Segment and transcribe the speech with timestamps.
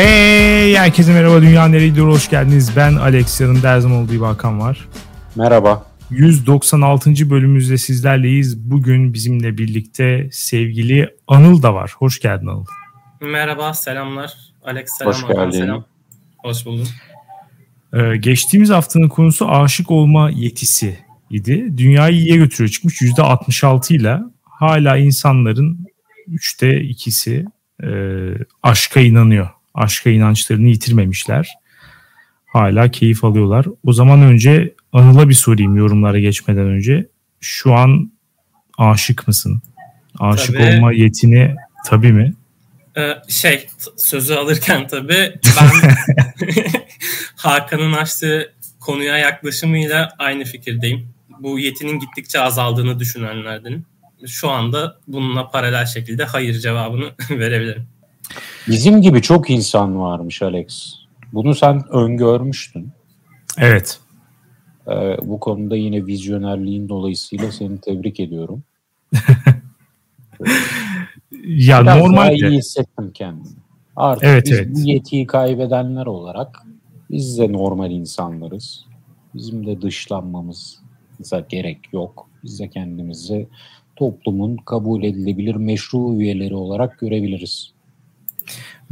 [0.00, 2.76] Hey herkese merhaba Dünya Nereye Gidiyor hoş geldiniz.
[2.76, 4.88] Ben Alex yanımda her zaman olduğu Hakan var.
[5.36, 5.86] Merhaba.
[6.10, 7.30] 196.
[7.30, 8.70] bölümümüzde sizlerleyiz.
[8.70, 11.94] Bugün bizimle birlikte sevgili Anıl da var.
[11.98, 12.64] Hoş geldin Anıl.
[13.20, 14.32] Merhaba selamlar.
[14.64, 15.12] Alex selam.
[15.12, 15.50] Hoş geldin.
[15.50, 15.84] Selam.
[16.38, 16.86] Hoş bulduk.
[17.92, 20.98] Ee, geçtiğimiz haftanın konusu aşık olma yetisi
[21.30, 21.72] idi.
[21.76, 25.86] Dünyayı iyiye götürüyor çıkmış %66 ile hala insanların
[26.28, 27.46] üçte ikisi
[27.82, 27.88] e,
[28.62, 29.59] aşka inanıyor.
[29.80, 31.48] Aşka inançlarını yitirmemişler.
[32.46, 33.66] Hala keyif alıyorlar.
[33.84, 37.08] O zaman önce Anıl'a bir sorayım yorumlara geçmeden önce.
[37.40, 38.12] Şu an
[38.78, 39.62] aşık mısın?
[40.18, 40.76] Aşık Tabii.
[40.76, 41.54] olma yetini
[41.86, 42.34] tabii mi?
[42.96, 43.66] Ee, şey
[43.96, 45.70] sözü alırken tabii ben
[47.36, 51.08] Hakan'ın açtığı konuya yaklaşımıyla aynı fikirdeyim.
[51.38, 53.86] Bu yetinin gittikçe azaldığını düşünenlerdenim.
[54.26, 57.86] Şu anda bununla paralel şekilde hayır cevabını verebilirim.
[58.68, 60.94] Bizim gibi çok insan varmış Alex.
[61.32, 62.88] Bunu sen öngörmüştün.
[63.58, 64.00] Evet.
[64.88, 68.62] Ee, bu konuda yine vizyonerliğin dolayısıyla seni tebrik ediyorum.
[71.44, 73.56] Ya Biraz normalde iyi hissettim kendimi.
[73.96, 74.68] Artık Evet, biz evet.
[74.74, 76.62] bu yetiyi kaybedenler olarak
[77.10, 78.84] biz de normal insanlarız.
[79.34, 82.28] Bizim de dışlanmamıza gerek yok.
[82.44, 83.48] Biz de kendimizi
[83.96, 87.72] toplumun kabul edilebilir meşru üyeleri olarak görebiliriz.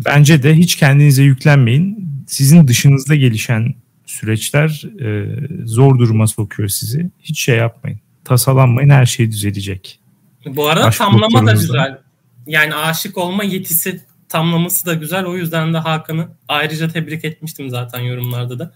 [0.05, 2.09] Bence de hiç kendinize yüklenmeyin.
[2.27, 3.75] Sizin dışınızda gelişen
[4.07, 5.27] süreçler e,
[5.65, 7.11] zor duruma sokuyor sizi.
[7.21, 8.01] Hiç şey yapmayın.
[8.25, 10.01] Tasalanmayın her şey düzelecek.
[10.47, 11.99] Bu arada Aşk tamlama da güzel.
[12.47, 15.25] Yani aşık olma yetisi tamlaması da güzel.
[15.25, 18.73] O yüzden de Hakan'ı ayrıca tebrik etmiştim zaten yorumlarda da.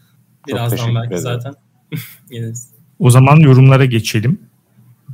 [0.48, 1.22] Birazdan belki ederim.
[1.22, 1.54] zaten.
[2.98, 4.40] O zaman yorumlara geçelim.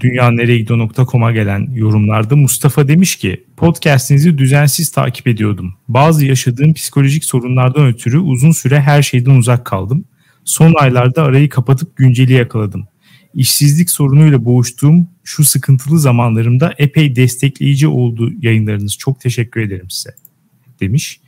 [0.01, 5.75] dünyanereyegidiyor.com'a gelen yorumlarda Mustafa demiş ki podcastinizi düzensiz takip ediyordum.
[5.89, 10.05] Bazı yaşadığım psikolojik sorunlardan ötürü uzun süre her şeyden uzak kaldım.
[10.45, 12.89] Son aylarda arayı kapatıp günceli yakaladım.
[13.35, 18.99] İşsizlik sorunuyla boğuştuğum şu sıkıntılı zamanlarımda epey destekleyici oldu yayınlarınız.
[18.99, 20.11] Çok teşekkür ederim size
[20.81, 21.21] demiş.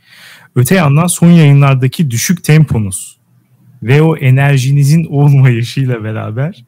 [0.55, 3.17] Öte yandan son yayınlardaki düşük temponuz
[3.83, 6.65] ve o enerjinizin olmayışıyla beraber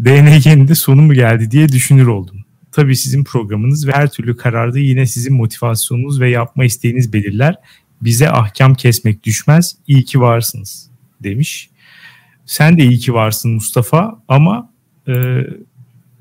[0.00, 2.35] DNG'nin de sonu mu geldi diye düşünür oldum.
[2.76, 7.54] Tabii sizin programınız ve her türlü kararda yine sizin motivasyonunuz ve yapma isteğiniz belirler.
[8.02, 9.76] Bize ahkam kesmek düşmez.
[9.86, 10.90] İyi ki varsınız
[11.22, 11.70] demiş.
[12.46, 14.70] Sen de iyi ki varsın Mustafa ama
[15.08, 15.40] e,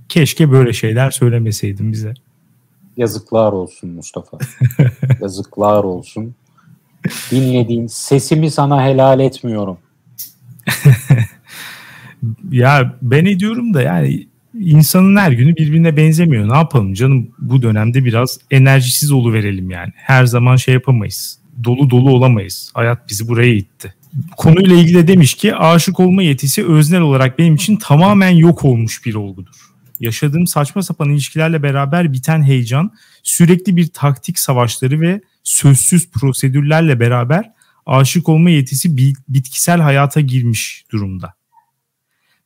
[0.09, 2.13] keşke böyle şeyler söylemeseydin bize.
[2.97, 4.37] Yazıklar olsun Mustafa.
[5.21, 6.35] Yazıklar olsun.
[7.31, 9.77] Dinlediğin sesimi sana helal etmiyorum.
[12.51, 14.27] Ya ben ediyorum da yani
[14.59, 16.49] insanın her günü birbirine benzemiyor.
[16.49, 19.91] Ne yapalım canım bu dönemde biraz enerjisiz verelim yani.
[19.95, 21.39] Her zaman şey yapamayız.
[21.63, 22.71] Dolu dolu olamayız.
[22.73, 23.93] Hayat bizi buraya itti.
[24.37, 29.05] Konuyla ilgili de demiş ki aşık olma yetisi öznel olarak benim için tamamen yok olmuş
[29.05, 29.55] bir olgudur.
[29.99, 32.91] Yaşadığım saçma sapan ilişkilerle beraber biten heyecan,
[33.23, 37.51] sürekli bir taktik savaşları ve sözsüz prosedürlerle beraber
[37.85, 41.33] aşık olma yetisi bi- bitkisel hayata girmiş durumda.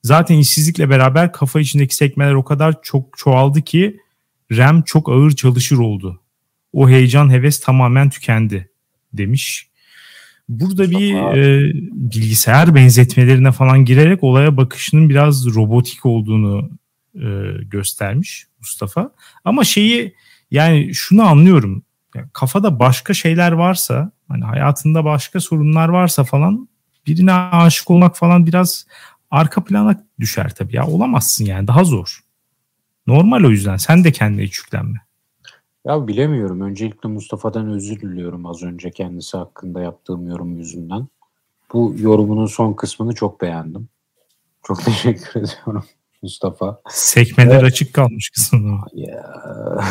[0.03, 3.99] Zaten işsizlikle beraber kafa içindeki sekmeler o kadar çok çoğaldı ki
[4.51, 6.21] RAM çok ağır çalışır oldu.
[6.73, 8.69] O heyecan heves tamamen tükendi
[9.13, 9.69] demiş.
[10.49, 11.37] Burada bir Mustafa.
[11.37, 16.69] e, bilgisayar benzetmelerine falan girerek olaya bakışının biraz robotik olduğunu
[17.15, 17.27] e,
[17.61, 19.11] göstermiş Mustafa.
[19.45, 20.15] Ama şeyi
[20.51, 21.83] yani şunu anlıyorum.
[22.15, 26.69] Ya kafada başka şeyler varsa hani hayatında başka sorunlar varsa falan
[27.07, 28.85] birine aşık olmak falan biraz
[29.31, 30.87] arka plana düşer tabii ya.
[30.87, 32.19] Olamazsın yani daha zor.
[33.07, 34.99] Normal o yüzden sen de kendine hiç yüklenme.
[35.85, 36.61] Ya bilemiyorum.
[36.61, 41.07] Öncelikle Mustafa'dan özür diliyorum az önce kendisi hakkında yaptığım yorum yüzünden.
[41.73, 43.89] Bu yorumunun son kısmını çok beğendim.
[44.63, 45.83] Çok teşekkür ediyorum
[46.21, 46.81] Mustafa.
[46.89, 47.63] Sekmeler Evet.
[47.63, 48.81] açık kalmış kısmı.
[48.93, 49.35] Ya.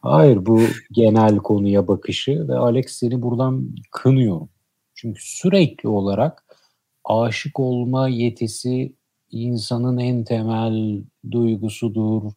[0.00, 0.60] Hayır bu
[0.92, 4.48] genel konuya bakışı ve Alex seni buradan kınıyorum.
[4.94, 6.44] Çünkü sürekli olarak
[7.06, 8.92] aşık olma yetisi
[9.30, 12.32] insanın en temel duygusudur.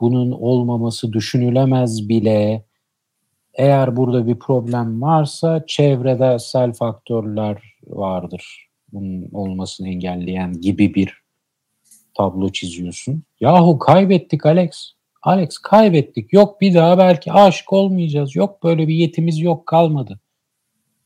[0.00, 2.64] Bunun olmaması düşünülemez bile.
[3.54, 8.68] Eğer burada bir problem varsa çevredesel faktörler vardır.
[8.92, 11.18] Bunun olmasını engelleyen gibi bir
[12.14, 13.22] tablo çiziyorsun.
[13.40, 14.92] Yahu kaybettik Alex.
[15.22, 16.32] Alex kaybettik.
[16.32, 18.36] Yok bir daha belki aşık olmayacağız.
[18.36, 20.20] Yok böyle bir yetimiz yok kalmadı.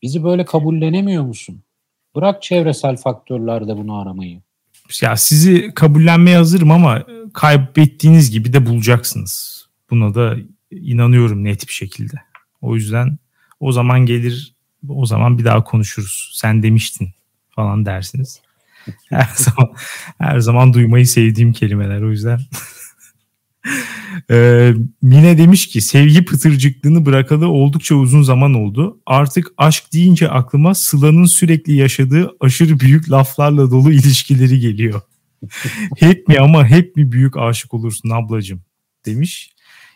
[0.02, 1.62] Bizi böyle kabullenemiyor musun?
[2.19, 4.41] Bırak çevresel faktörlerde bunu aramayı.
[5.03, 7.05] Ya sizi kabullenmeye hazırım ama
[7.35, 9.65] kaybettiğiniz gibi de bulacaksınız.
[9.91, 10.37] Buna da
[10.70, 12.15] inanıyorum net bir şekilde.
[12.61, 13.19] O yüzden
[13.61, 14.55] O zaman gelir
[14.88, 16.32] o zaman bir daha konuşuruz.
[16.35, 17.09] Sen demiştin
[17.50, 18.43] falan dersiniz.
[19.09, 19.75] Her zaman
[20.19, 22.41] her zaman duymayı sevdiğim kelimeler o yüzden.
[24.31, 29.00] Ee, Mine demiş ki sevgi pıtırcıklığını bırakalı oldukça uzun zaman oldu.
[29.06, 35.00] Artık aşk deyince aklıma Sıla'nın sürekli yaşadığı aşırı büyük laflarla dolu ilişkileri geliyor.
[35.99, 38.62] hep mi ama hep mi büyük aşık olursun ablacım
[39.06, 39.50] demiş.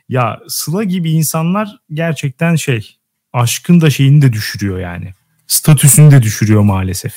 [0.08, 2.96] Ya Sıla gibi insanlar gerçekten şey
[3.32, 5.12] aşkın da şeyini de düşürüyor yani.
[5.46, 7.14] Statüsünü de düşürüyor maalesef.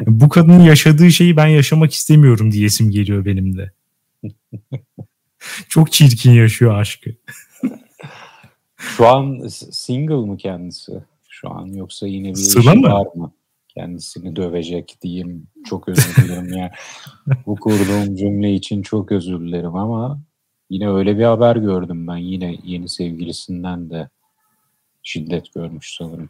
[0.00, 3.72] Bu kadının yaşadığı şeyi ben yaşamak istemiyorum diyesim geliyor benim de.
[5.68, 7.10] Çok çirkin yaşıyor aşkı.
[8.76, 10.92] Şu an single mı kendisi?
[11.28, 12.88] Şu an yoksa yine bir Sıla mı?
[12.88, 13.32] var mı?
[13.68, 15.46] Kendisini dövecek diyeyim.
[15.66, 16.72] Çok özür dilerim ya.
[17.46, 20.20] Bu kurduğum cümle için çok özür dilerim ama
[20.70, 22.16] yine öyle bir haber gördüm ben.
[22.16, 24.08] Yine yeni sevgilisinden de
[25.02, 26.28] şiddet görmüş sanırım.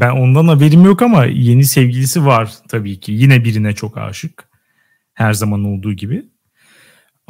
[0.00, 3.12] ben ondan haberim yok ama yeni sevgilisi var tabii ki.
[3.12, 4.48] Yine birine çok aşık.
[5.14, 6.26] Her zaman olduğu gibi.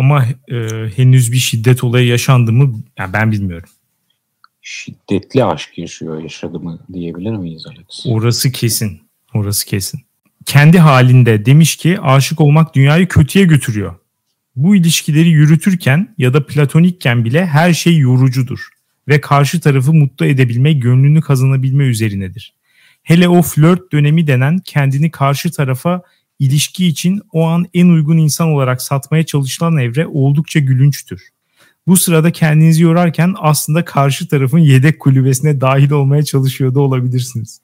[0.01, 0.57] Ama e,
[0.97, 3.69] henüz bir şiddet olayı yaşandı mı yani ben bilmiyorum.
[4.63, 8.07] Şiddetli aşk yaşıyor yaşadı mı diyebilir miyiz Alex?
[8.07, 9.01] Orası kesin.
[9.35, 10.01] Orası kesin.
[10.47, 13.95] Kendi halinde demiş ki aşık olmak dünyayı kötüye götürüyor.
[14.57, 18.69] Bu ilişkileri yürütürken ya da platonikken bile her şey yorucudur
[19.09, 22.55] ve karşı tarafı mutlu edebilme, gönlünü kazanabilme üzerinedir.
[23.03, 26.03] Hele o flört dönemi denen kendini karşı tarafa
[26.41, 31.29] ilişki için o an en uygun insan olarak satmaya çalışılan evre oldukça gülünçtür.
[31.87, 37.61] Bu sırada kendinizi yorarken aslında karşı tarafın yedek kulübesine dahil olmaya çalışıyor da olabilirsiniz.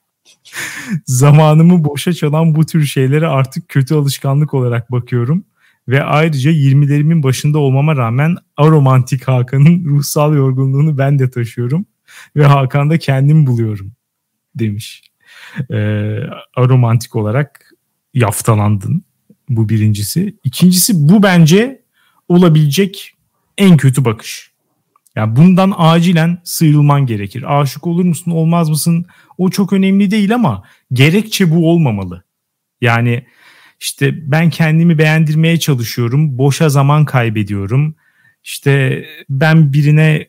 [1.07, 5.45] Zamanımı boşa çalan bu tür şeylere artık kötü alışkanlık olarak bakıyorum
[5.89, 11.87] ve ayrıca 20'lerimin başında olmama rağmen aromantik Hakan'ın ruhsal yorgunluğunu ben de taşıyorum
[12.37, 13.93] ve Hakan'da kendimi buluyorum
[14.55, 15.03] demiş.
[15.71, 16.19] Ee,
[16.57, 17.66] aromantik olarak
[18.17, 19.05] yaftalandın.
[19.49, 20.37] Bu birincisi.
[20.45, 21.83] İkincisi bu bence
[22.29, 23.13] olabilecek
[23.59, 24.51] en kötü bakış.
[25.17, 27.61] Yani bundan acilen sıyrılman gerekir.
[27.61, 29.07] Aşık olur musun olmaz mısın
[29.39, 32.25] o çok önemli değil ama gerekçe bu olmamalı.
[32.81, 33.27] Yani
[33.81, 36.39] işte ben kendimi beğendirmeye çalışıyorum.
[36.39, 37.95] Boşa zaman kaybediyorum.
[38.45, 40.27] İşte ben birine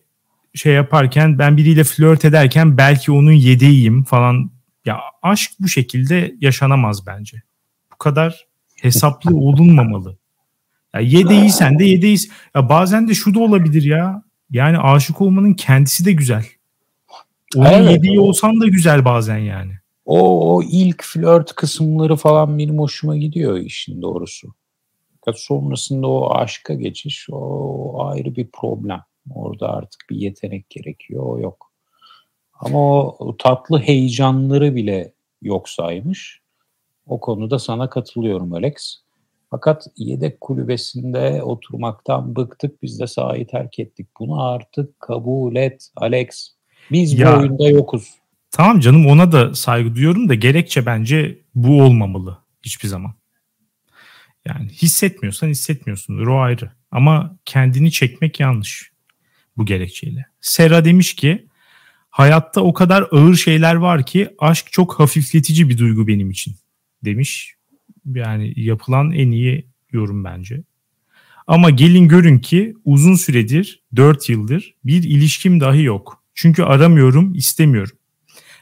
[0.55, 4.51] şey yaparken ben biriyle flört ederken belki onun yedeğiyim falan.
[4.85, 7.41] Ya aşk bu şekilde yaşanamaz bence.
[7.97, 8.47] Bu kadar
[8.81, 10.17] hesaplı olunmamalı.
[10.93, 12.29] Ya yedeğiysen de yedeğiz.
[12.55, 14.23] Ya bazen de şu da olabilir ya.
[14.51, 16.45] Yani aşık olmanın kendisi de güzel.
[17.55, 19.71] Onun evet, yediği olsan da güzel bazen yani.
[20.05, 24.53] O, o ilk flört kısımları falan benim hoşuma gidiyor işin doğrusu.
[25.19, 29.01] Fakat sonrasında o aşka geçiş o ayrı bir problem.
[29.29, 31.23] Orada artık bir yetenek gerekiyor.
[31.25, 31.71] O yok.
[32.53, 36.41] Ama o tatlı heyecanları bile yok saymış.
[37.07, 39.01] O konuda sana katılıyorum Alex.
[39.49, 42.83] Fakat yedek kulübesinde oturmaktan bıktık.
[42.83, 44.07] Biz de sahayı terk ettik.
[44.19, 46.49] Bunu artık kabul et Alex.
[46.91, 48.13] Biz ya, bu oyunda yokuz.
[48.51, 53.13] Tamam canım ona da saygı duyuyorum da gerekçe bence bu olmamalı hiçbir zaman.
[54.45, 56.71] Yani hissetmiyorsan hissetmiyorsundur o ayrı.
[56.91, 58.91] Ama kendini çekmek yanlış
[59.57, 60.25] bu gerekçeyle.
[60.41, 61.47] Sera demiş ki
[62.09, 66.55] hayatta o kadar ağır şeyler var ki aşk çok hafifletici bir duygu benim için
[67.05, 67.55] demiş.
[68.05, 70.63] Yani yapılan en iyi yorum bence.
[71.47, 76.23] Ama gelin görün ki uzun süredir 4 yıldır bir ilişkim dahi yok.
[76.35, 77.97] Çünkü aramıyorum, istemiyorum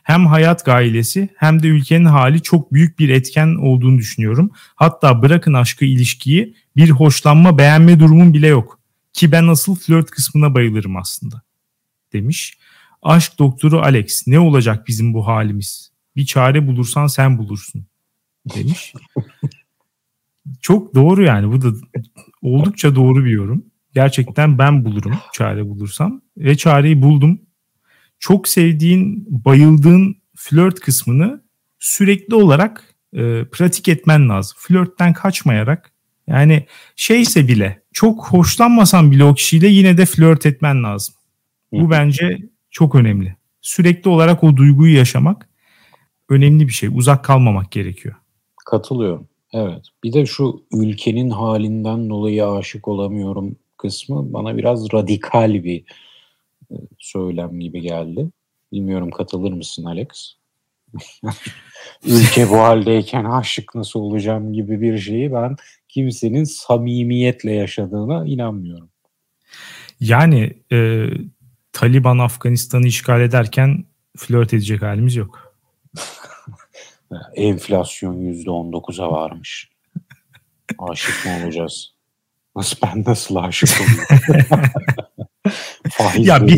[0.05, 4.51] hem hayat gailesi hem de ülkenin hali çok büyük bir etken olduğunu düşünüyorum.
[4.75, 8.79] Hatta bırakın aşkı ilişkiyi bir hoşlanma beğenme durumum bile yok.
[9.13, 11.41] Ki ben asıl flört kısmına bayılırım aslında
[12.13, 12.57] demiş.
[13.01, 15.91] Aşk doktoru Alex ne olacak bizim bu halimiz?
[16.15, 17.85] Bir çare bulursan sen bulursun
[18.55, 18.93] demiş.
[20.61, 21.67] Çok doğru yani bu da
[22.41, 23.65] oldukça doğru bir yorum.
[23.93, 26.21] Gerçekten ben bulurum çare bulursam.
[26.37, 27.39] Ve çareyi buldum
[28.19, 31.43] çok sevdiğin, bayıldığın flört kısmını
[31.79, 34.57] sürekli olarak e, pratik etmen lazım.
[34.59, 35.91] Flörtten kaçmayarak
[36.27, 41.15] yani şeyse bile çok hoşlanmasan bile o kişiyle yine de flört etmen lazım.
[41.71, 42.37] Bu bence
[42.71, 43.35] çok önemli.
[43.61, 45.49] Sürekli olarak o duyguyu yaşamak
[46.29, 46.89] önemli bir şey.
[46.93, 48.15] Uzak kalmamak gerekiyor.
[48.65, 49.27] Katılıyorum.
[49.53, 49.85] Evet.
[50.03, 55.83] Bir de şu ülkenin halinden dolayı aşık olamıyorum kısmı bana biraz radikal bir
[56.99, 58.29] söylem gibi geldi.
[58.71, 60.07] Bilmiyorum katılır mısın Alex?
[62.05, 65.55] Ülke bu haldeyken aşık nasıl olacağım gibi bir şeyi ben
[65.87, 68.89] kimsenin samimiyetle yaşadığına inanmıyorum.
[69.99, 71.07] Yani e,
[71.73, 73.85] Taliban Afganistan'ı işgal ederken
[74.17, 75.44] flört edecek halimiz yok.
[77.35, 79.69] Enflasyon %19'a varmış.
[80.79, 81.93] Aşık mı olacağız?
[82.55, 84.69] Nasıl ben nasıl aşık oluyorum?
[85.91, 86.53] Faiz Ya bir-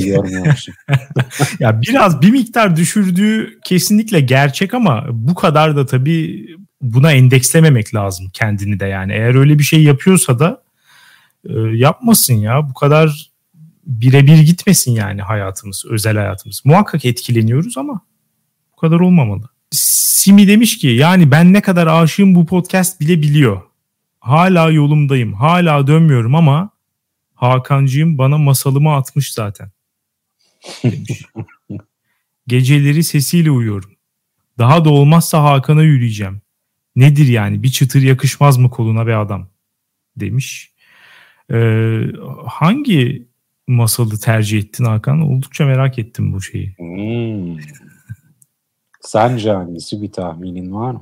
[1.60, 6.48] ya biraz bir miktar düşürdüğü kesinlikle gerçek ama bu kadar da tabii
[6.82, 9.14] buna endekslememek lazım kendini de yani.
[9.14, 10.64] Eğer öyle bir şey yapıyorsa da
[11.50, 12.70] e, yapmasın ya.
[12.70, 13.30] Bu kadar
[13.86, 16.62] birebir gitmesin yani hayatımız, özel hayatımız.
[16.66, 18.02] Muhakkak etkileniyoruz ama
[18.72, 19.50] bu kadar olmamalı.
[19.72, 23.62] Simi demiş ki yani ben ne kadar aşığım bu podcast bile biliyor.
[24.20, 25.34] Hala yolumdayım.
[25.34, 26.70] Hala dönmüyorum ama
[27.36, 29.72] Hakancığım bana masalımı atmış zaten.
[30.84, 31.26] Demiş.
[32.48, 33.92] Geceleri sesiyle uyuyorum.
[34.58, 36.42] Daha da olmazsa Hakan'a yürüyeceğim.
[36.96, 39.50] Nedir yani bir çıtır yakışmaz mı koluna be adam
[40.18, 40.72] demiş.
[41.54, 42.02] Ee,
[42.46, 43.28] hangi
[43.68, 45.22] masalı tercih ettin Hakan?
[45.22, 46.76] Oldukça merak ettim bu şeyi.
[46.78, 47.58] Hmm.
[49.08, 51.02] Sence hangisi bir tahminin var mı?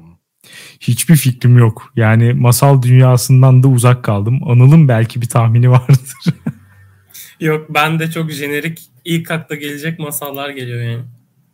[0.80, 1.92] Hiçbir fikrim yok.
[1.96, 4.40] Yani masal dünyasından da uzak kaldım.
[4.50, 6.00] Anıl'ın belki bir tahmini vardır.
[7.40, 11.04] Yok ben de çok jenerik ilk akla gelecek masallar geliyor yani.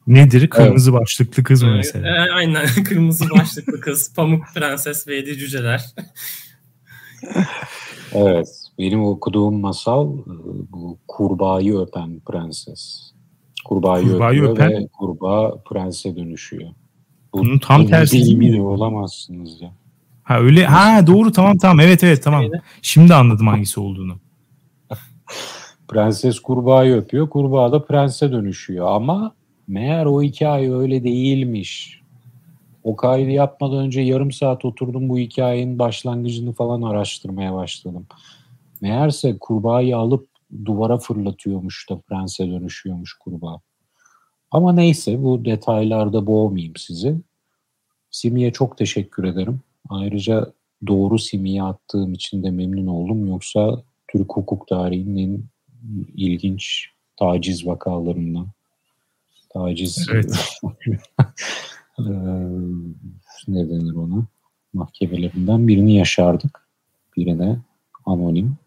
[0.07, 0.49] Nedir?
[0.49, 2.07] Kırmızı başlıklı kız mı Ee, mesela?
[2.07, 5.85] e, aynen kırmızı başlıklı kız, pamuk prenses ve yedi cüceler.
[8.13, 8.47] Evet.
[8.79, 10.33] Benim okuduğum masal e,
[10.71, 13.10] bu kurbağayı öpen prenses.
[13.65, 16.69] Kurbağayı, Kurbağayı öpüyor öpen- ve kurbağa prense dönüşüyor.
[17.33, 19.71] Bu Bunun tam tersi değil olamazsınız ya.
[20.23, 20.65] Ha öyle.
[20.65, 21.79] Ha doğru tamam tamam.
[21.79, 22.43] Evet evet tamam.
[22.81, 24.15] Şimdi anladım hangisi olduğunu.
[25.87, 27.29] Prenses kurbağayı öpüyor.
[27.29, 28.87] Kurbağa da prense dönüşüyor.
[28.87, 29.33] Ama
[29.67, 32.01] meğer o hikaye öyle değilmiş.
[32.83, 38.05] O kaydı yapmadan önce yarım saat oturdum bu hikayenin başlangıcını falan araştırmaya başladım.
[38.81, 40.30] Meğerse kurbağayı alıp
[40.65, 43.61] duvara fırlatıyormuş da prense dönüşüyormuş kurbağa.
[44.51, 47.15] Ama neyse bu detaylarda boğmayayım sizi.
[48.11, 49.59] Simi'ye çok teşekkür ederim.
[49.89, 50.53] Ayrıca
[50.87, 53.27] doğru Simi'ye attığım için de memnun oldum.
[53.27, 55.45] Yoksa Türk hukuk tarihinin
[56.15, 56.89] ilginç
[57.19, 58.47] taciz vakalarından.
[59.53, 60.59] Taciz Evet.
[61.99, 62.05] eee,
[63.47, 64.25] ne denir ona?
[64.73, 66.67] Mahkemelerinden birini yaşardık.
[67.17, 67.57] Birine
[68.05, 68.57] anonim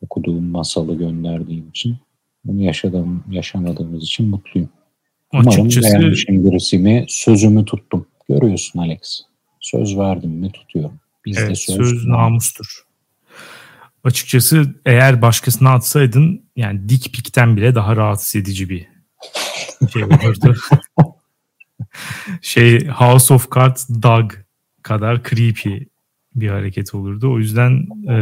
[0.00, 1.96] okuduğum masalı gönderdiğim için.
[2.44, 4.68] Bunu yaşadığım, yaşamadığımız için mutluyum.
[5.32, 7.04] Umarım Açıkçası beğenmişimdir ismi.
[7.08, 8.06] Sözümü tuttum.
[8.28, 9.20] Görüyorsun Alex.
[9.60, 11.00] Söz verdim mi tutuyorum.
[11.24, 12.84] Bizde evet, söz, söz namustur.
[14.04, 18.88] Açıkçası eğer başkasına atsaydın yani dik pikten bile daha rahatsız edici bir
[19.92, 20.56] şey olurdu.
[22.42, 24.32] şey House of Cards Dog
[24.82, 25.76] kadar creepy
[26.34, 27.32] bir hareket olurdu.
[27.32, 28.16] O yüzden e,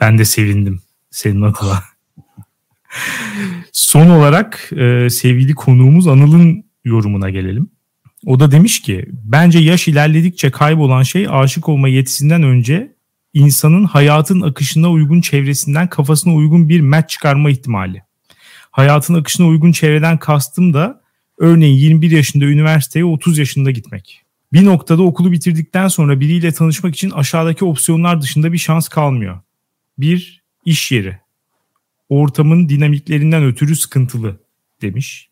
[0.00, 0.80] ben de sevindim
[1.10, 1.82] senin adına.
[3.72, 7.70] Son olarak e, sevgili konuğumuz Anıl'ın yorumuna gelelim.
[8.26, 12.96] O da demiş ki bence yaş ilerledikçe kaybolan şey aşık olma yetisinden önce
[13.34, 18.02] insanın hayatın akışına uygun çevresinden kafasına uygun bir match çıkarma ihtimali.
[18.70, 21.00] Hayatın akışına uygun çevreden kastım da
[21.38, 24.25] örneğin 21 yaşında üniversiteye 30 yaşında gitmek.
[24.52, 29.40] Bir noktada okulu bitirdikten sonra biriyle tanışmak için aşağıdaki opsiyonlar dışında bir şans kalmıyor.
[29.98, 31.18] Bir, iş yeri.
[32.08, 34.40] Ortamın dinamiklerinden ötürü sıkıntılı
[34.82, 35.28] demiş.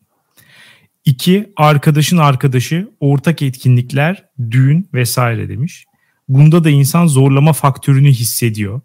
[1.05, 5.85] İki, arkadaşın arkadaşı, ortak etkinlikler, düğün vesaire demiş.
[6.29, 8.81] Bunda da insan zorlama faktörünü hissediyor.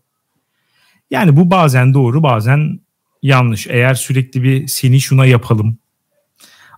[1.11, 2.81] Yani bu bazen doğru bazen
[3.23, 3.67] yanlış.
[3.67, 5.79] Eğer sürekli bir seni şuna yapalım,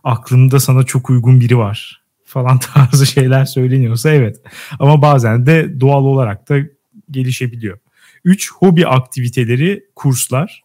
[0.05, 2.02] aklımda sana çok uygun biri var
[2.33, 4.37] falan tarzı şeyler söyleniyorsa evet.
[4.79, 6.59] Ama bazen de doğal olarak da
[7.11, 7.79] gelişebiliyor.
[8.25, 10.63] Üç, hobi aktiviteleri, kurslar.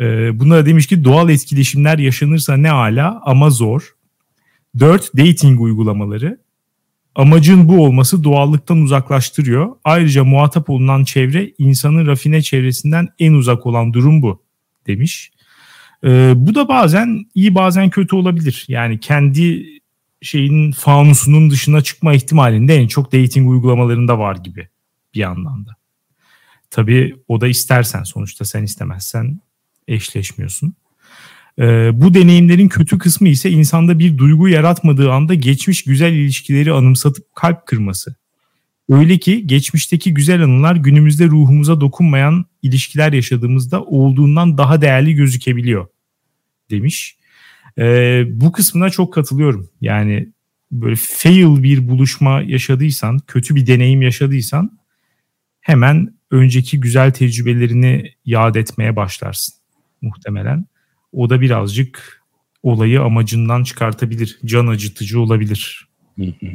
[0.00, 3.94] Ee, buna demiş ki doğal etkileşimler yaşanırsa ne ala ama zor.
[4.78, 6.38] Dört, dating uygulamaları.
[7.14, 9.76] Amacın bu olması doğallıktan uzaklaştırıyor.
[9.84, 14.42] Ayrıca muhatap olunan çevre insanın rafine çevresinden en uzak olan durum bu
[14.86, 15.30] demiş.
[16.04, 18.64] Ee, bu da bazen iyi bazen kötü olabilir.
[18.68, 19.66] Yani kendi
[20.22, 24.68] şeyin fanusunun dışına çıkma ihtimalinde en çok dating uygulamalarında var gibi
[25.14, 25.70] bir yandan da.
[26.70, 29.40] Tabii o da istersen sonuçta sen istemezsen
[29.88, 30.74] eşleşmiyorsun.
[31.58, 37.34] Ee, bu deneyimlerin kötü kısmı ise insanda bir duygu yaratmadığı anda geçmiş güzel ilişkileri anımsatıp
[37.34, 38.14] kalp kırması.
[38.88, 45.86] Öyle ki geçmişteki güzel anılar günümüzde ruhumuza dokunmayan ilişkiler yaşadığımızda olduğundan daha değerli gözükebiliyor
[46.70, 47.17] demiş.
[47.78, 49.70] Ee, bu kısmına çok katılıyorum.
[49.80, 50.28] Yani
[50.72, 54.78] böyle fail bir buluşma yaşadıysan, kötü bir deneyim yaşadıysan
[55.60, 59.54] hemen önceki güzel tecrübelerini yad etmeye başlarsın
[60.02, 60.64] muhtemelen.
[61.12, 62.22] O da birazcık
[62.62, 64.38] olayı amacından çıkartabilir.
[64.44, 65.88] Can acıtıcı olabilir.
[66.16, 66.46] Hı hı.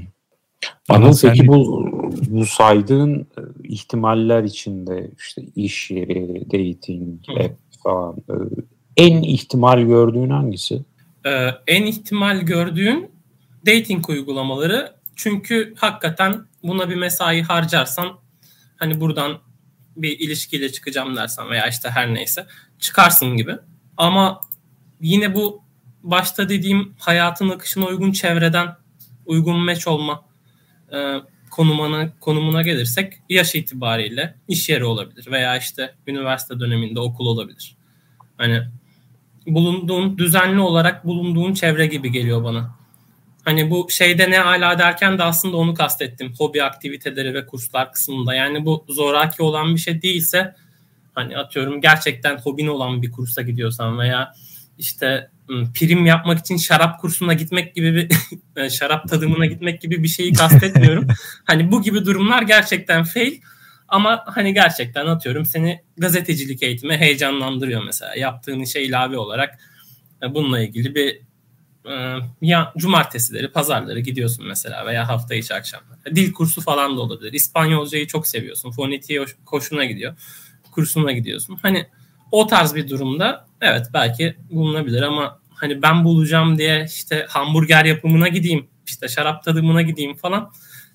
[0.90, 1.90] Anıl peki bu,
[2.30, 8.34] bu saydığın e, ihtimaller içinde işte iş yeri, dating, app falan e,
[8.98, 10.82] en ihtimal gördüğün hangisi?
[11.26, 13.12] Ee, en ihtimal gördüğün
[13.66, 18.20] dating uygulamaları çünkü hakikaten buna bir mesai harcarsan
[18.76, 19.40] hani buradan
[19.96, 22.46] bir ilişkiyle çıkacağım dersen veya işte her neyse
[22.80, 23.56] çıkarsın gibi.
[23.98, 24.42] Ama
[25.02, 25.64] yine bu
[26.04, 28.76] başta dediğim hayatın akışına uygun çevreden
[29.26, 30.26] uygun meç olma
[30.94, 31.16] e,
[31.52, 37.76] konumuna konumuna gelirsek yaş itibariyle iş yeri olabilir veya işte üniversite döneminde okul olabilir.
[38.38, 38.68] Hani
[39.48, 42.76] bulunduğun düzenli olarak bulunduğun çevre gibi geliyor bana.
[43.46, 46.34] Hani bu şeyde ne ala derken de aslında onu kastettim.
[46.38, 48.34] Hobi aktiviteleri ve kurslar kısmında.
[48.34, 50.56] Yani bu zoraki olan bir şey değilse
[51.16, 54.34] hani atıyorum gerçekten hobin olan bir kursa gidiyorsan veya
[54.78, 60.34] işte prim yapmak için şarap kursuna gitmek gibi bir şarap tadımına gitmek gibi bir şeyi
[60.34, 61.08] kastetmiyorum.
[61.44, 63.42] hani bu gibi durumlar gerçekten fail
[63.94, 68.16] ama hani gerçekten atıyorum seni gazetecilik eğitimi heyecanlandırıyor mesela.
[68.16, 69.60] Yaptığın işe ilave olarak
[70.24, 71.22] e, bununla ilgili bir
[71.92, 76.16] e, ya cumartesileri, pazarları gidiyorsun mesela veya hafta içi akşamları.
[76.16, 77.34] Dil kursu falan da olabilir.
[77.34, 78.72] İspanyolcayı çok seviyorsun.
[78.72, 80.16] Fonetiğe hoşuna gidiyor.
[80.72, 81.60] Kursuna gidiyorsun.
[81.62, 81.88] Hani
[82.32, 88.28] o tarz bir durumda evet belki bulunabilir ama hani ben bulacağım diye işte hamburger yapımına
[88.28, 90.52] gideyim, işte şarap tadımına gideyim falan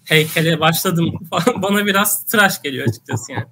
[0.09, 3.47] heykele başladım falan bana biraz tıraş geliyor açıkçası yani.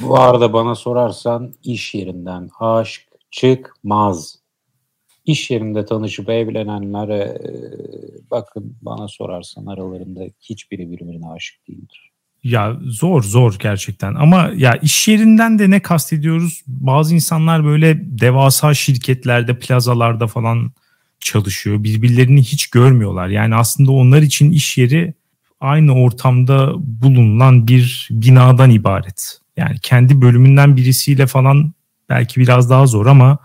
[0.00, 4.38] Bu arada bana sorarsan iş yerinden aşk çıkmaz.
[5.24, 7.38] İş yerinde tanışıp evlenenlere
[8.30, 12.12] bakın bana sorarsan aralarında hiçbiri birbirine aşık değildir.
[12.42, 16.62] Ya zor zor gerçekten ama ya iş yerinden de ne kastediyoruz?
[16.66, 20.72] Bazı insanlar böyle devasa şirketlerde, plazalarda falan
[21.20, 21.84] çalışıyor.
[21.84, 23.28] Birbirlerini hiç görmüyorlar.
[23.28, 25.14] Yani aslında onlar için iş yeri
[25.60, 29.38] aynı ortamda bulunan bir binadan ibaret.
[29.56, 31.72] Yani kendi bölümünden birisiyle falan
[32.08, 33.38] belki biraz daha zor ama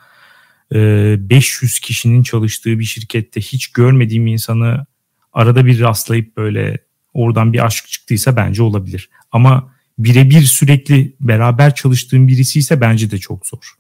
[0.71, 4.85] 500 kişinin çalıştığı bir şirkette hiç görmediğim insanı
[5.33, 6.77] arada bir rastlayıp böyle
[7.13, 9.09] oradan bir aşk çıktıysa bence olabilir.
[9.31, 13.73] Ama birebir sürekli beraber çalıştığım birisi ise bence de çok zor.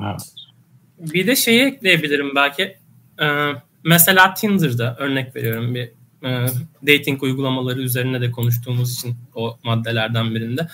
[0.00, 0.32] Evet.
[0.98, 2.76] Bir de şeyi ekleyebilirim belki.
[3.20, 3.50] Ee,
[3.84, 5.92] mesela Tinder'da örnek veriyorum bir
[6.24, 6.46] e,
[6.86, 10.68] dating uygulamaları üzerine de konuştuğumuz için o maddelerden birinde.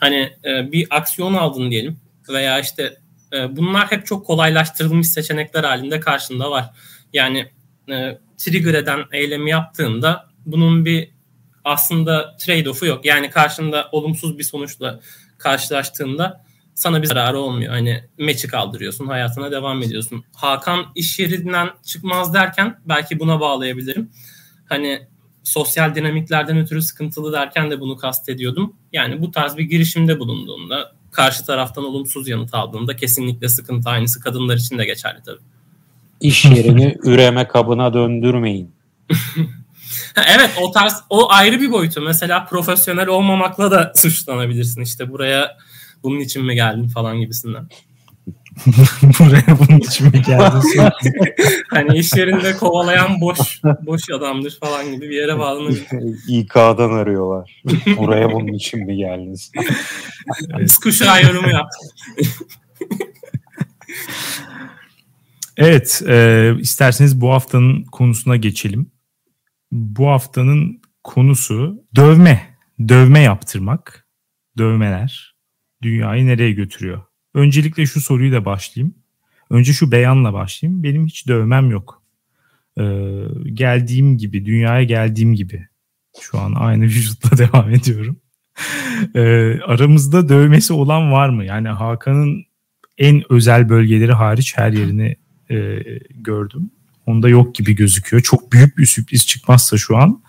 [0.00, 2.98] Hani e, bir aksiyon aldın diyelim veya işte
[3.32, 6.70] e, bunlar hep çok kolaylaştırılmış seçenekler halinde karşında var.
[7.12, 7.48] Yani
[7.90, 11.10] e, trigger eden eylemi yaptığında bunun bir
[11.64, 13.04] aslında trade-off'u yok.
[13.04, 15.00] Yani karşında olumsuz bir sonuçla
[15.38, 17.72] karşılaştığında sana bir zararı olmuyor.
[17.72, 20.24] Hani meçi kaldırıyorsun, hayatına devam ediyorsun.
[20.34, 24.10] Hakan iş yerinden çıkmaz derken belki buna bağlayabilirim.
[24.68, 25.06] Hani
[25.44, 28.76] sosyal dinamiklerden ötürü sıkıntılı derken de bunu kastediyordum.
[28.92, 34.56] Yani bu tarz bir girişimde bulunduğunda, karşı taraftan olumsuz yanıt aldığında kesinlikle sıkıntı aynısı kadınlar
[34.56, 35.40] için de geçerli tabii.
[36.20, 38.72] İş yerini üreme kabına döndürmeyin.
[40.26, 42.00] evet o tarz o ayrı bir boyutu.
[42.00, 44.82] Mesela profesyonel olmamakla da suçlanabilirsin.
[44.82, 45.56] İşte buraya
[46.02, 47.68] bunun için mi geldin falan gibisinden.
[49.18, 50.62] buraya bunun için mi geldin?
[51.70, 55.86] hani iş yerinde kovalayan boş boş adamdır falan gibi bir yere bağlanabilir.
[56.28, 57.62] İK'dan arıyorlar.
[57.96, 59.52] Buraya bunun için mi geldiniz?
[60.58, 61.80] Biz kuşağı yorumu yaptık.
[65.56, 68.92] evet, e, isterseniz bu haftanın konusuna geçelim
[69.72, 72.56] bu haftanın konusu dövme.
[72.88, 74.06] Dövme yaptırmak.
[74.58, 75.29] Dövmeler
[75.82, 77.02] dünyayı nereye götürüyor?
[77.34, 78.94] Öncelikle şu soruyu da başlayayım.
[79.50, 80.82] Önce şu beyanla başlayayım.
[80.82, 82.02] Benim hiç dövmem yok.
[82.78, 82.82] Ee,
[83.54, 85.68] geldiğim gibi, dünyaya geldiğim gibi.
[86.20, 88.16] Şu an aynı vücutla devam ediyorum.
[89.14, 91.44] Ee, aramızda dövmesi olan var mı?
[91.44, 92.44] Yani Hakan'ın
[92.98, 95.16] en özel bölgeleri hariç her yerini
[95.50, 96.70] e, gördüm.
[97.06, 98.22] Onda yok gibi gözüküyor.
[98.22, 100.22] Çok büyük bir sürpriz çıkmazsa şu an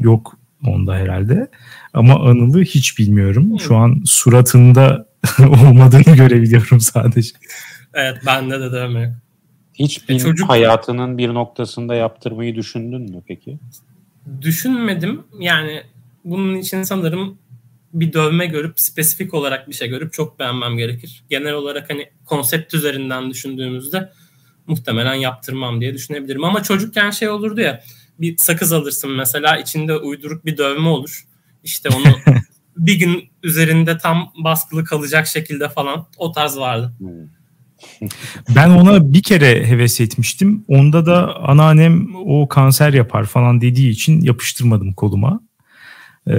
[0.00, 1.48] yok onda herhalde.
[1.94, 3.60] Ama Anıl'ı hiç bilmiyorum.
[3.60, 5.06] Şu an suratında
[5.38, 7.30] olmadığını görebiliyorum sadece.
[7.94, 9.14] Evet bende de dövme.
[9.74, 10.48] Hiç bir çocuk...
[10.48, 13.58] hayatının bir noktasında yaptırmayı düşündün mü peki?
[14.40, 15.22] Düşünmedim.
[15.38, 15.82] Yani
[16.24, 17.38] bunun için sanırım
[17.92, 21.22] bir dövme görüp spesifik olarak bir şey görüp çok beğenmem gerekir.
[21.30, 24.12] Genel olarak hani konsept üzerinden düşündüğümüzde
[24.66, 26.44] muhtemelen yaptırmam diye düşünebilirim.
[26.44, 27.82] Ama çocukken şey olurdu ya
[28.20, 31.24] bir sakız alırsın mesela içinde uyduruk bir dövme olur.
[31.64, 32.16] İşte onu
[32.76, 36.94] bir gün üzerinde tam baskılı kalacak şekilde falan o tarz vardı.
[38.56, 40.64] Ben ona bir kere heves etmiştim.
[40.68, 45.40] Onda da anneannem o kanser yapar falan dediği için yapıştırmadım koluma.
[46.26, 46.34] Ee,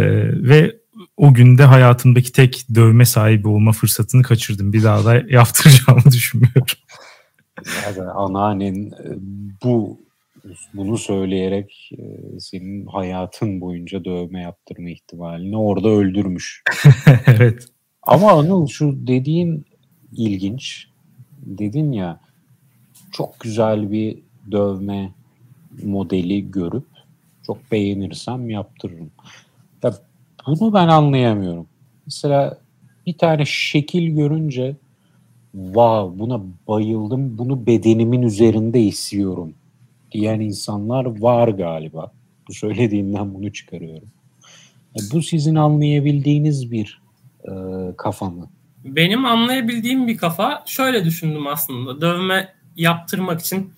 [0.49, 0.75] ve
[1.17, 4.73] o günde hayatımdaki tek dövme sahibi olma fırsatını kaçırdım.
[4.73, 6.65] Bir daha da yaptıracağımı düşünmüyorum.
[7.85, 9.09] Zaten anneannen e,
[9.63, 9.99] bu
[10.73, 16.63] bunu söyleyerek e, senin hayatın boyunca dövme yaptırma ihtimalini orada öldürmüş.
[17.27, 17.67] evet.
[18.03, 19.65] Ama Anıl şu dediğin
[20.11, 20.87] ilginç.
[21.37, 22.19] Dedin ya
[23.11, 24.19] çok güzel bir
[24.51, 25.11] dövme
[25.83, 26.87] modeli görüp
[27.45, 29.11] çok beğenirsem yaptırırım.
[29.83, 29.93] Ya
[30.47, 31.67] bunu ben anlayamıyorum.
[32.05, 32.57] Mesela
[33.05, 34.75] bir tane şekil görünce
[35.51, 39.53] wow buna bayıldım bunu bedenimin üzerinde istiyorum
[40.11, 42.11] diyen insanlar var galiba.
[42.47, 44.09] Bu söylediğimden bunu çıkarıyorum.
[44.95, 47.01] E, bu sizin anlayabildiğiniz bir
[47.43, 47.51] e,
[47.97, 48.49] kafa mı?
[48.85, 52.01] Benim anlayabildiğim bir kafa şöyle düşündüm aslında.
[52.01, 53.73] Dövme yaptırmak için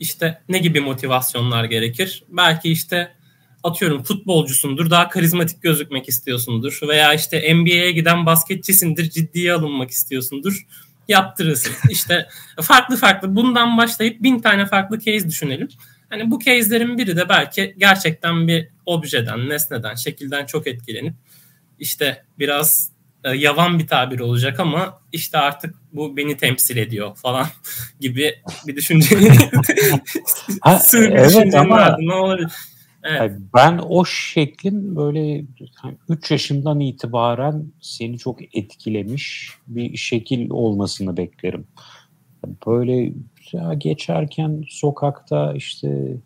[0.00, 2.24] işte ne gibi motivasyonlar gerekir?
[2.28, 3.08] Belki işte
[3.62, 10.66] atıyorum futbolcusundur, daha karizmatik gözükmek istiyorsundur veya işte NBA'ye giden basketçisindir, ciddiye alınmak istiyorsundur
[11.10, 11.72] yaptırırsın.
[11.90, 12.28] İşte
[12.60, 15.68] farklı farklı bundan başlayıp bin tane farklı case düşünelim.
[16.08, 21.14] Hani bu case'lerin biri de belki gerçekten bir objeden, nesneden, şekilden çok etkilenip
[21.78, 22.90] işte biraz
[23.24, 27.46] e, yavan bir tabir olacak ama işte artık bu beni temsil ediyor falan
[28.00, 28.34] gibi
[28.66, 29.18] bir düşünce.
[30.60, 32.50] ha, evet ama olabilir?
[33.04, 33.32] Evet.
[33.54, 35.44] Ben o şeklin böyle
[36.08, 41.66] 3 yaşından itibaren seni çok etkilemiş bir şekil olmasını beklerim.
[42.66, 43.12] Böyle
[43.52, 46.16] ya geçerken sokakta işte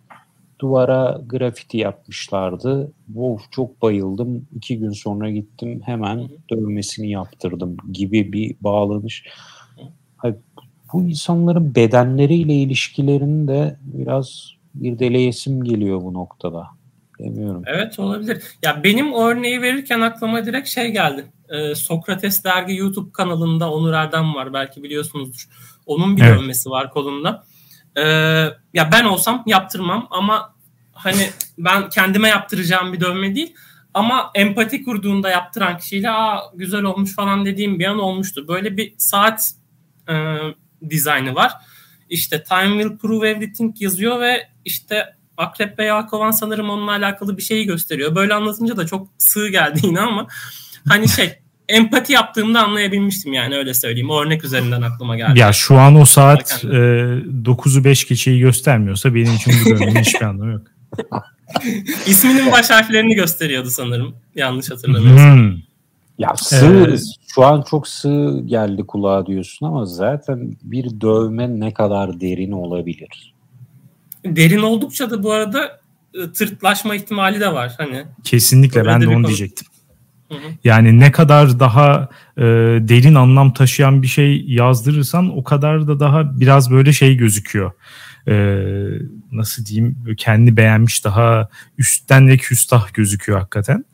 [0.59, 2.93] duvara grafiti yapmışlardı.
[3.07, 4.47] Wow çok bayıldım.
[4.57, 9.25] İki gün sonra gittim hemen dövmesini yaptırdım gibi bir bağlanış.
[10.93, 16.67] Bu insanların bedenleriyle ilişkilerini de biraz bir deleyesim geliyor bu noktada.
[17.19, 17.63] Demiyorum.
[17.67, 18.43] Evet olabilir.
[18.63, 21.25] Ya benim örneği verirken aklıma direkt şey geldi.
[21.49, 25.49] Ee, Sokrates dergi YouTube kanalında Onur Erdem var belki biliyorsunuzdur.
[25.87, 26.39] Onun bir evet.
[26.39, 27.45] dövmesi var kolunda.
[27.97, 28.03] Ee,
[28.75, 30.55] ya ben olsam yaptırmam ama
[30.93, 33.55] hani ben kendime yaptıracağım bir dövme değil.
[33.95, 38.49] Ama empati kurduğunda yaptıran kişiyle Aa, güzel olmuş falan dediğim bir an olmuştu.
[38.49, 39.51] Böyle bir saat
[40.09, 40.15] e,
[40.91, 41.53] dizaynı var.
[42.11, 47.43] İşte time will prove everything yazıyor ve işte Akrep ve Yakovan sanırım onunla alakalı bir
[47.43, 48.15] şeyi gösteriyor.
[48.15, 50.27] Böyle anlatınca da çok sığ geldi yine ama
[50.89, 51.33] hani şey
[51.69, 54.11] empati yaptığımda anlayabilmiştim yani öyle söyleyeyim.
[54.11, 55.39] O örnek üzerinden aklıma geldi.
[55.39, 60.23] Ya şu an o saat e, 9'u 5 geçeyi göstermiyorsa benim için bu dönemin hiçbir
[60.27, 60.63] anlamı yok.
[62.07, 64.17] İsminin baş harflerini gösteriyordu sanırım.
[64.35, 65.37] Yanlış hatırlamıyorsam.
[65.37, 65.59] Hmm.
[66.19, 66.99] Ya sığ, ee,
[67.35, 73.34] şu an çok sığ geldi kulağa diyorsun ama zaten bir dövme ne kadar derin olabilir?
[74.25, 75.81] Derin oldukça da bu arada
[76.15, 77.75] e, tırtlaşma ihtimali de var.
[77.79, 79.27] Hani Kesinlikle ben de onu konu.
[79.27, 79.67] diyecektim.
[80.65, 82.43] Yani ne kadar daha e,
[82.89, 87.73] derin anlam taşıyan bir şey yazdırırsan o kadar da daha biraz böyle şey gözüküyor.
[88.29, 88.35] E,
[89.33, 93.85] nasıl diyeyim kendi beğenmiş daha üstten ve küstah gözüküyor hakikaten.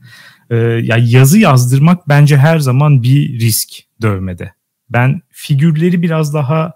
[0.50, 3.68] E, ya yazı yazdırmak bence her zaman bir risk
[4.02, 4.52] dövmede.
[4.90, 6.72] Ben figürleri biraz daha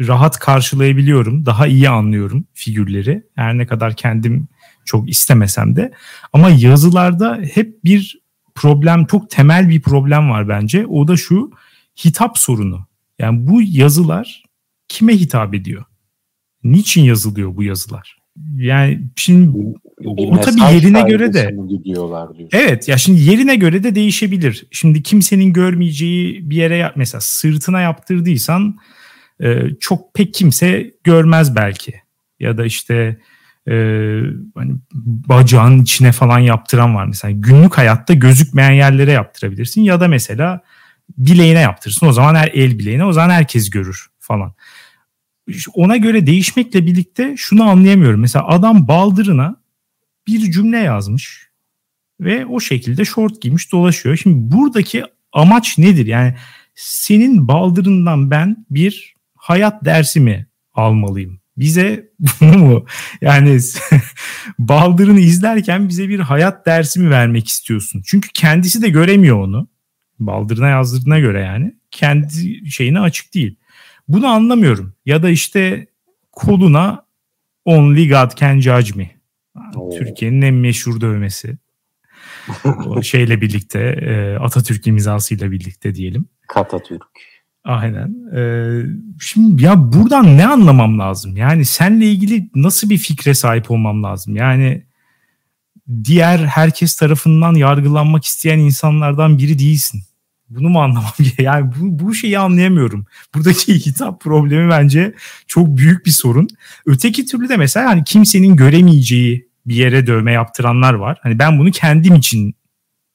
[0.00, 1.46] rahat karşılayabiliyorum.
[1.46, 3.22] Daha iyi anlıyorum figürleri.
[3.34, 4.48] Her ne kadar kendim
[4.84, 5.92] çok istemesem de.
[6.32, 8.20] Ama yazılarda hep bir
[8.54, 10.86] problem, çok temel bir problem var bence.
[10.86, 11.50] O da şu
[12.04, 12.86] hitap sorunu.
[13.18, 14.44] Yani bu yazılar
[14.88, 15.84] kime hitap ediyor?
[16.64, 18.16] Niçin yazılıyor bu yazılar?
[18.56, 19.58] Yani şimdi
[20.00, 21.56] bir o tabii yerine göre de
[22.52, 24.66] Evet ya şimdi yerine göre de değişebilir.
[24.70, 28.78] Şimdi kimsenin görmeyeceği bir yere mesela sırtına yaptırdıysan
[29.40, 31.94] e, çok pek kimse görmez belki.
[32.40, 33.18] Ya da işte
[33.68, 33.74] e,
[34.54, 37.32] hani bacağın içine falan yaptıran var mesela.
[37.32, 40.60] Günlük hayatta gözükmeyen yerlere yaptırabilirsin ya da mesela
[41.18, 42.06] bileğine yaptırırsın.
[42.06, 44.54] O zaman her el bileğine o zaman herkes görür falan.
[45.74, 48.20] Ona göre değişmekle birlikte şunu anlayamıyorum.
[48.20, 49.56] Mesela adam baldırına
[50.26, 51.48] bir cümle yazmış
[52.20, 54.16] ve o şekilde şort giymiş dolaşıyor.
[54.16, 56.06] Şimdi buradaki amaç nedir?
[56.06, 56.34] Yani
[56.74, 59.13] senin baldırından ben bir
[59.44, 61.40] hayat dersi mi almalıyım?
[61.56, 62.08] Bize
[62.40, 62.86] bunu mu?
[63.20, 63.58] Yani
[64.58, 68.02] Baldır'ını izlerken bize bir hayat dersi mi vermek istiyorsun?
[68.06, 69.68] Çünkü kendisi de göremiyor onu.
[70.18, 71.74] Baldır'ına yazdırdığına göre yani.
[71.90, 73.56] Kendi şeyine açık değil.
[74.08, 74.94] Bunu anlamıyorum.
[75.06, 75.86] Ya da işte
[76.32, 77.06] koluna
[77.64, 79.10] Only God Can Judge Me.
[79.98, 81.58] Türkiye'nin en meşhur dövmesi.
[82.86, 86.28] o şeyle birlikte Atatürk imzasıyla birlikte diyelim.
[86.48, 87.33] Katatürk.
[87.64, 88.14] Aynen.
[88.36, 88.82] Ee,
[89.20, 91.36] şimdi ya buradan ne anlamam lazım?
[91.36, 94.36] Yani senle ilgili nasıl bir fikre sahip olmam lazım?
[94.36, 94.86] Yani
[96.04, 100.02] diğer herkes tarafından yargılanmak isteyen insanlardan biri değilsin.
[100.50, 103.06] Bunu mu anlamam Yani bu, bu şeyi anlayamıyorum.
[103.34, 105.14] Buradaki hitap problemi bence
[105.46, 106.48] çok büyük bir sorun.
[106.86, 111.18] Öteki türlü de mesela hani kimsenin göremeyeceği bir yere dövme yaptıranlar var.
[111.22, 112.54] Hani ben bunu kendim için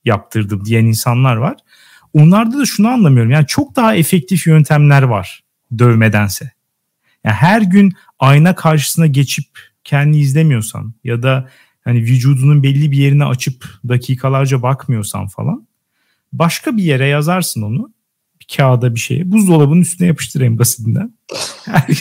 [0.05, 1.55] yaptırdım diyen insanlar var.
[2.13, 3.31] Onlarda da şunu anlamıyorum.
[3.31, 5.43] Yani çok daha efektif yöntemler var
[5.77, 6.51] dövmedense.
[7.23, 9.45] Yani her gün ayna karşısına geçip
[9.83, 11.49] kendi izlemiyorsan ya da
[11.83, 15.67] hani vücudunun belli bir yerini açıp dakikalarca bakmıyorsan falan
[16.33, 17.93] başka bir yere yazarsın onu.
[18.41, 19.31] Bir kağıda bir şeye.
[19.31, 21.13] Buzdolabının üstüne yapıştır en basitinden.
[21.65, 21.87] Her,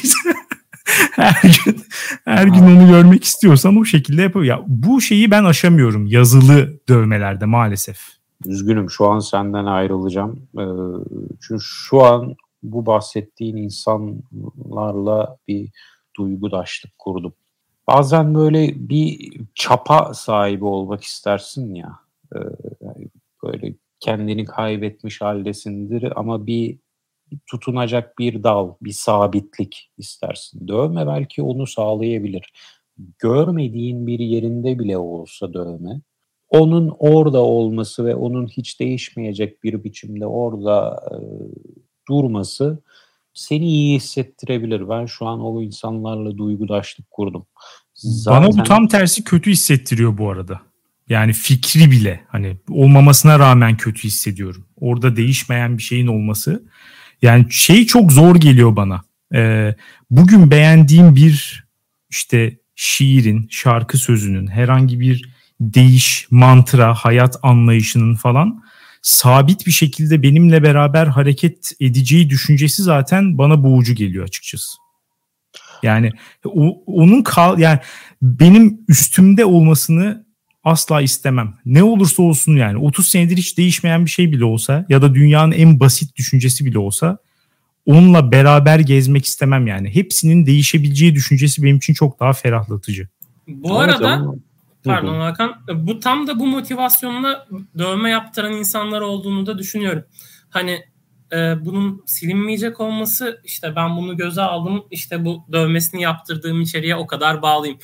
[1.13, 1.83] her gün
[2.25, 4.45] her gün onu görmek istiyorsan o şekilde yapıyor.
[4.45, 8.18] Ya bu şeyi ben aşamıyorum yazılı dövmelerde maalesef.
[8.49, 10.49] Üzgünüm şu an senden ayrılacağım.
[10.59, 10.65] Ee,
[11.41, 15.71] çünkü şu an bu bahsettiğin insanlarla bir
[16.17, 17.33] duygudaşlık kurdum.
[17.87, 21.99] Bazen böyle bir çapa sahibi olmak istersin ya.
[22.35, 22.39] Ee,
[23.43, 26.79] böyle kendini kaybetmiş haldesindir ama bir
[27.47, 30.69] tutunacak bir dal, bir sabitlik istersin.
[30.69, 32.53] Dövme belki onu sağlayabilir.
[33.19, 36.01] Görmediğin bir yerinde bile olsa dövme,
[36.51, 41.17] onun orada olması ve onun hiç değişmeyecek bir biçimde orada e,
[42.09, 42.83] durması
[43.35, 44.89] seni iyi hissettirebilir.
[44.89, 47.47] Ben şu an o insanlarla duygudaşlık kurdum.
[47.95, 48.43] Zaten...
[48.43, 50.61] Bana bu tam tersi kötü hissettiriyor bu arada.
[51.09, 54.65] Yani fikri bile hani olmamasına rağmen kötü hissediyorum.
[54.77, 56.63] Orada değişmeyen bir şeyin olması.
[57.23, 59.03] Yani şey çok zor geliyor bana.
[59.35, 59.75] Ee,
[60.11, 61.65] bugün beğendiğim bir
[62.11, 68.63] işte şiirin, şarkı sözünün, herhangi bir değiş, mantra, hayat anlayışının falan
[69.03, 74.79] sabit bir şekilde benimle beraber hareket edeceği düşüncesi zaten bana boğucu geliyor açıkçası.
[75.83, 76.11] Yani
[76.45, 77.79] o, onun kal yani
[78.23, 80.27] benim üstümde olmasını
[80.65, 81.55] asla istemem.
[81.65, 85.53] Ne olursa olsun yani 30 senedir hiç değişmeyen bir şey bile olsa ya da dünyanın
[85.53, 87.19] en basit düşüncesi bile olsa
[87.87, 89.95] onunla beraber gezmek istemem yani.
[89.95, 93.09] Hepsinin değişebileceği düşüncesi benim için çok daha ferahlatıcı.
[93.49, 94.35] Bu arada
[94.85, 100.05] pardon Hakan bu tam da bu motivasyonla dövme yaptıran insanlar olduğunu da düşünüyorum.
[100.51, 100.85] Hani
[101.33, 107.07] e, bunun silinmeyecek olması işte ben bunu göze aldım işte bu dövmesini yaptırdığım içeriye o
[107.07, 107.79] kadar bağlıyım.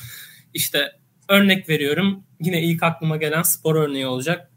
[0.53, 0.91] İşte
[1.29, 4.51] örnek veriyorum yine ilk aklıma gelen spor örneği olacak.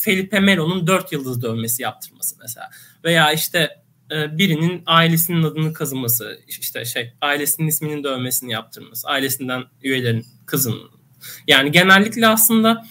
[0.00, 2.70] Felipe Melo'nun dört yıldız dövmesi yaptırması mesela.
[3.04, 10.26] Veya işte e, birinin ailesinin adını kazıması, işte şey ailesinin isminin dövmesini yaptırması, ailesinden üyelerin
[10.46, 10.99] kızının.
[11.46, 12.86] Yani genellikle aslında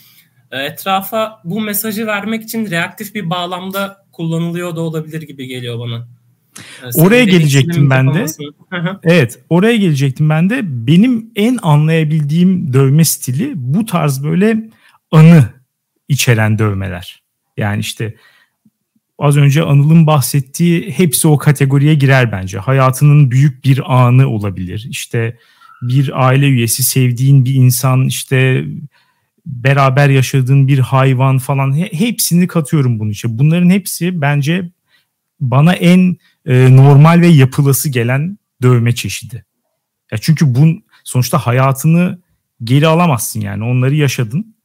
[0.52, 6.08] e, etrafa bu mesajı vermek için reaktif bir bağlamda kullanılıyor da olabilir gibi geliyor bana.
[6.92, 8.26] Senin oraya gelecektim ben de.
[9.04, 10.60] evet, oraya gelecektim ben de.
[10.63, 14.70] Benim en anlayabildiğim dövme stili bu tarz böyle
[15.12, 15.50] anı
[16.08, 17.24] içeren dövmeler.
[17.58, 18.15] Yani işte
[19.20, 22.58] az önce Anıl'ın bahsettiği hepsi o kategoriye girer bence.
[22.58, 24.88] Hayatının büyük bir anı olabilir.
[24.89, 25.38] İşte
[25.82, 28.65] bir aile üyesi, sevdiğin bir insan, işte
[29.46, 33.39] beraber yaşadığın bir hayvan falan hepsini katıyorum bunun için.
[33.39, 34.70] Bunların hepsi bence
[35.39, 39.46] bana en e, normal ve yapılası gelen dövme çeşidi.
[40.12, 40.68] Ya çünkü bu
[41.04, 42.20] sonuçta hayatını
[42.63, 43.63] geri alamazsın yani.
[43.63, 44.56] Onları yaşadın.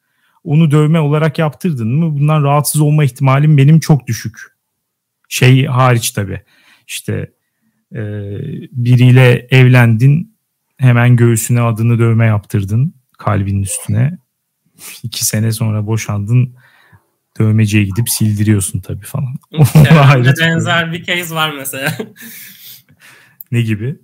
[0.44, 4.40] Onu dövme olarak yaptırdın mı bundan rahatsız olma ihtimalim benim çok düşük.
[5.28, 6.42] Şey hariç tabii.
[6.86, 7.32] İşte
[7.92, 8.00] e,
[8.72, 10.33] biriyle evlendin
[10.78, 14.18] hemen göğsüne adını dövme yaptırdın kalbinin üstüne.
[15.02, 16.56] İki sene sonra boşandın
[17.38, 19.34] dövmeciye gidip sildiriyorsun tabii falan.
[19.74, 21.96] Yani benzer bir case var mesela.
[23.50, 23.98] ne gibi?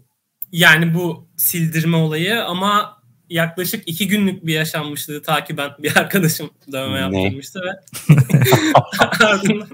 [0.52, 2.99] Yani bu sildirme olayı ama
[3.30, 7.80] yaklaşık iki günlük bir yaşanmışlığı takiben bir arkadaşım dövme yaptırmıştı ve
[9.20, 9.68] ardından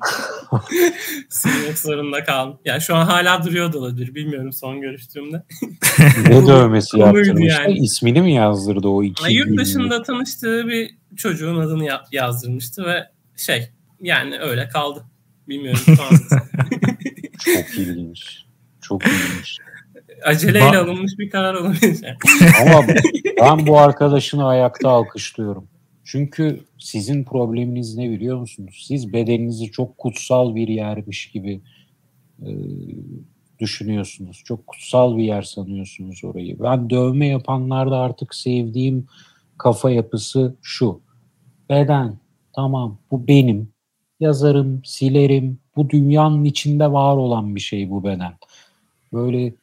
[1.29, 2.59] silmek zorunda kaldım.
[2.65, 4.15] Yani şu an hala duruyor da olabilir.
[4.15, 5.43] Bilmiyorum son görüştüğümde.
[6.29, 7.63] ne dövmesi yaptırmıştı?
[7.63, 7.79] Yani.
[7.79, 13.69] İsmini mi yazdırdı o iki Yurt dışında tanıştığı bir çocuğun adını yazdırmıştı ve şey
[14.01, 15.05] yani öyle kaldı.
[15.49, 15.81] Bilmiyorum.
[17.45, 18.45] Çok ilginç.
[18.81, 19.59] Çok ilginç.
[20.25, 22.05] Aceleyle ba- alınmış bir karar olabilir.
[22.63, 22.87] Ama
[23.41, 25.69] ben bu arkadaşını ayakta alkışlıyorum.
[26.05, 28.85] Çünkü sizin probleminiz ne biliyor musunuz?
[28.87, 31.61] Siz bedeninizi çok kutsal bir yermiş gibi
[32.43, 32.51] e,
[33.59, 34.43] düşünüyorsunuz.
[34.45, 36.61] Çok kutsal bir yer sanıyorsunuz orayı.
[36.61, 39.07] Ben dövme yapanlarda artık sevdiğim
[39.59, 41.01] kafa yapısı şu.
[41.71, 42.17] Beden
[42.53, 43.69] tamam bu benim
[44.21, 45.59] yazarım, silerim.
[45.77, 48.33] Bu dünyanın içinde var olan bir şey bu beden.
[49.13, 49.55] Böyle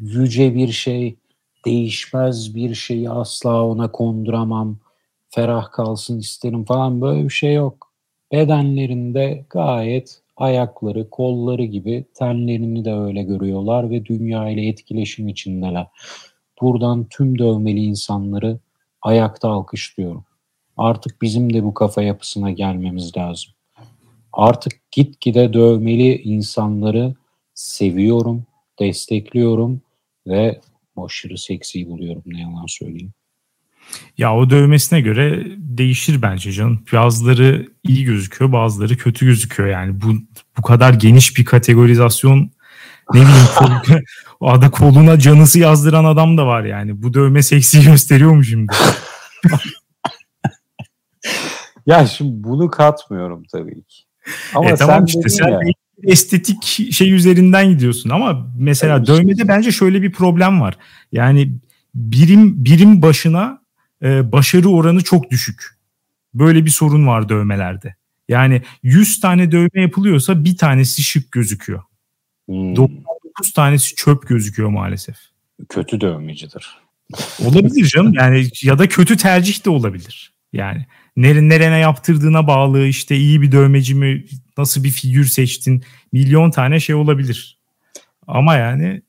[0.00, 1.16] yüce bir şey,
[1.64, 4.78] değişmez bir şeyi asla ona konduramam.
[5.28, 7.92] Ferah kalsın isterim falan böyle bir şey yok.
[8.32, 15.86] Bedenlerinde gayet ayakları, kolları gibi tenlerini de öyle görüyorlar ve dünya ile etkileşim içindeler.
[16.60, 18.58] Buradan tüm dövmeli insanları
[19.02, 20.24] ayakta alkışlıyorum.
[20.76, 23.52] Artık bizim de bu kafa yapısına gelmemiz lazım.
[24.32, 27.14] Artık gitgide dövmeli insanları
[27.54, 28.44] seviyorum,
[28.78, 29.80] destekliyorum
[30.26, 30.60] ve
[30.96, 33.12] aşırı seksi buluyorum ne yalan söyleyeyim.
[34.18, 36.84] Ya o dövmesine göre değişir bence canım.
[36.92, 40.00] Bazıları iyi gözüküyor, bazıları kötü gözüküyor yani.
[40.00, 40.14] Bu
[40.58, 42.50] bu kadar geniş bir kategorizasyon
[43.14, 43.70] ne bileyim kol,
[44.40, 47.02] o ada koluna canısı yazdıran adam da var yani.
[47.02, 48.72] Bu dövme seksi gösteriyor mu şimdi?
[51.86, 54.04] ya şimdi bunu katmıyorum tabii ki.
[54.54, 55.60] Ama e, sen tamam işte sen ya,
[56.02, 60.78] estetik şey üzerinden gidiyorsun ama mesela evet, dövmede bence şöyle bir problem var.
[61.12, 61.52] Yani
[61.94, 63.62] birim birim başına
[64.02, 65.64] e, başarı oranı çok düşük.
[66.34, 67.94] Böyle bir sorun var dövmelerde.
[68.28, 71.82] Yani 100 tane dövme yapılıyorsa bir tanesi şık gözüküyor.
[72.48, 72.76] Hmm.
[72.76, 75.16] 99 tanesi çöp gözüküyor maalesef.
[75.68, 76.78] Kötü dövmecidir.
[77.44, 80.32] Olabilir canım yani ya da kötü tercih de olabilir.
[80.52, 80.86] Yani
[81.22, 84.24] nere, nerene yaptırdığına bağlı işte iyi bir dövmeci mi
[84.58, 87.58] nasıl bir figür seçtin milyon tane şey olabilir.
[88.26, 89.02] Ama yani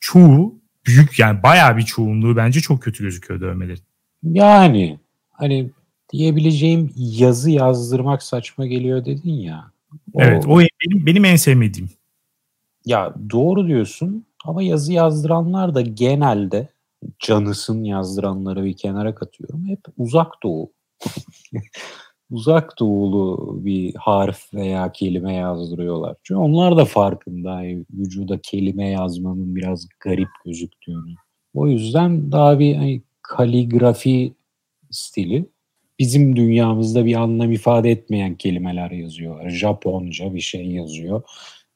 [0.00, 0.54] çoğu
[0.86, 3.82] büyük yani bayağı bir çoğunluğu bence çok kötü gözüküyor dövmelerin.
[4.22, 4.98] Yani
[5.30, 5.70] hani
[6.12, 9.72] diyebileceğim yazı yazdırmak saçma geliyor dedin ya.
[10.12, 11.90] O, evet o benim, benim en sevmediğim.
[12.86, 16.68] Ya doğru diyorsun ama yazı yazdıranlar da genelde
[17.18, 19.68] canısın yazdıranları bir kenara katıyorum.
[19.68, 20.70] Hep uzak doğu.
[22.30, 26.16] uzak doğulu bir harf veya kelime yazdırıyorlar.
[26.22, 31.14] Çünkü onlar da farkında vücuda kelime yazmanın biraz garip gözüktüğünü.
[31.54, 34.32] O yüzden daha bir hani, kaligrafi
[34.90, 35.46] stili
[35.98, 39.50] bizim dünyamızda bir anlam ifade etmeyen kelimeler yazıyor.
[39.50, 41.22] Japonca bir şey yazıyor.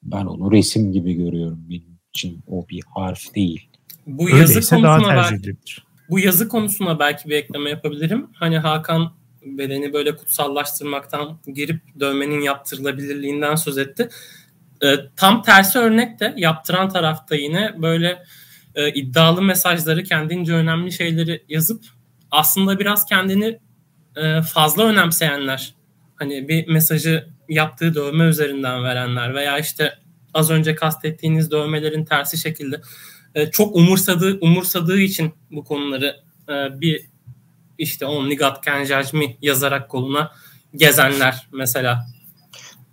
[0.03, 1.67] Ben onu resim gibi görüyorum.
[1.71, 3.69] Benim için o bir harf değil.
[4.07, 5.57] Bu yazı Öyleyse konusuna daha belki,
[6.11, 8.27] bu yazı konusuna belki bir ekleme yapabilirim.
[8.35, 14.09] Hani Hakan bedeni böyle kutsallaştırmaktan girip dövmenin yaptırılabilirliğinden söz etti.
[14.83, 18.23] E, tam tersi örnek de yaptıran tarafta yine böyle
[18.75, 21.85] e, iddialı mesajları kendince önemli şeyleri yazıp
[22.31, 23.59] aslında biraz kendini
[24.17, 25.75] e, fazla önemseyenler
[26.17, 29.99] hani bir mesajı yaptığı dövme üzerinden verenler veya işte
[30.35, 32.81] az önce kastettiğiniz dövmelerin tersi şekilde
[33.37, 36.17] e, çok umursadığı umursadığı için bu konuları
[36.49, 37.07] e, bir
[37.79, 38.87] işte Only God Can
[39.43, 40.33] yazarak koluna
[40.75, 42.07] gezenler mesela.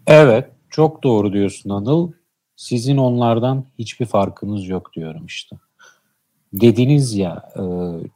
[0.07, 2.11] Evet çok doğru diyorsun Anıl.
[2.55, 5.55] Sizin onlardan hiçbir farkınız yok diyorum işte.
[6.53, 7.63] Dediniz ya e,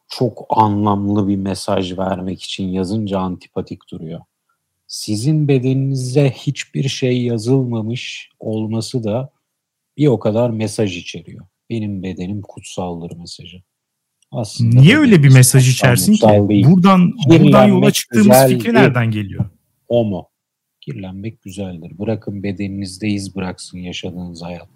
[0.09, 4.21] çok anlamlı bir mesaj vermek için yazınca antipatik duruyor.
[4.87, 9.29] Sizin bedeninize hiçbir şey yazılmamış olması da
[9.97, 11.45] bir o kadar mesaj içeriyor.
[11.69, 13.57] Benim bedenim kutsaldır mesajı.
[14.31, 16.21] Aslında Niye öyle bir mesaj içersin ki?
[16.49, 16.65] Değil.
[16.65, 19.45] Buradan buradan yola çıktığımız fikir nereden geliyor?
[19.87, 20.29] O mu?
[20.81, 21.99] Kirlenmek güzeldir.
[21.99, 24.69] Bırakın bedeninizde iz bıraksın yaşadığınız hayat.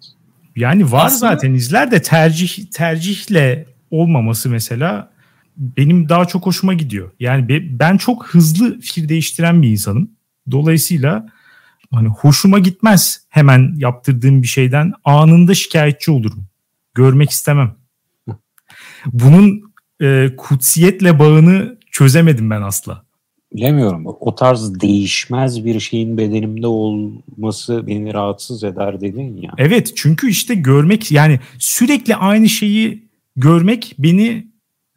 [0.56, 1.32] Yani var Aslında...
[1.32, 5.12] zaten izler de tercih tercihle olmaması mesela
[5.56, 7.10] benim daha çok hoşuma gidiyor.
[7.20, 10.10] Yani ben çok hızlı fikir değiştiren bir insanım.
[10.50, 11.28] Dolayısıyla
[11.90, 16.46] hani hoşuma gitmez hemen yaptırdığım bir şeyden anında şikayetçi olurum.
[16.94, 17.76] Görmek istemem
[19.06, 19.62] bunun
[20.02, 23.04] e, kutsiyetle bağını çözemedim ben asla.
[23.54, 24.04] Bilemiyorum.
[24.06, 29.50] O tarz değişmez bir şeyin bedenimde olması beni rahatsız eder dedin ya.
[29.58, 34.46] Evet çünkü işte görmek yani sürekli aynı şeyi görmek beni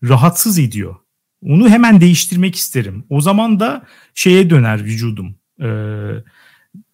[0.04, 0.96] rahatsız ediyor.
[1.44, 3.04] Onu hemen değiştirmek isterim.
[3.10, 5.36] O zaman da şeye döner vücudum.
[5.62, 5.68] Ee,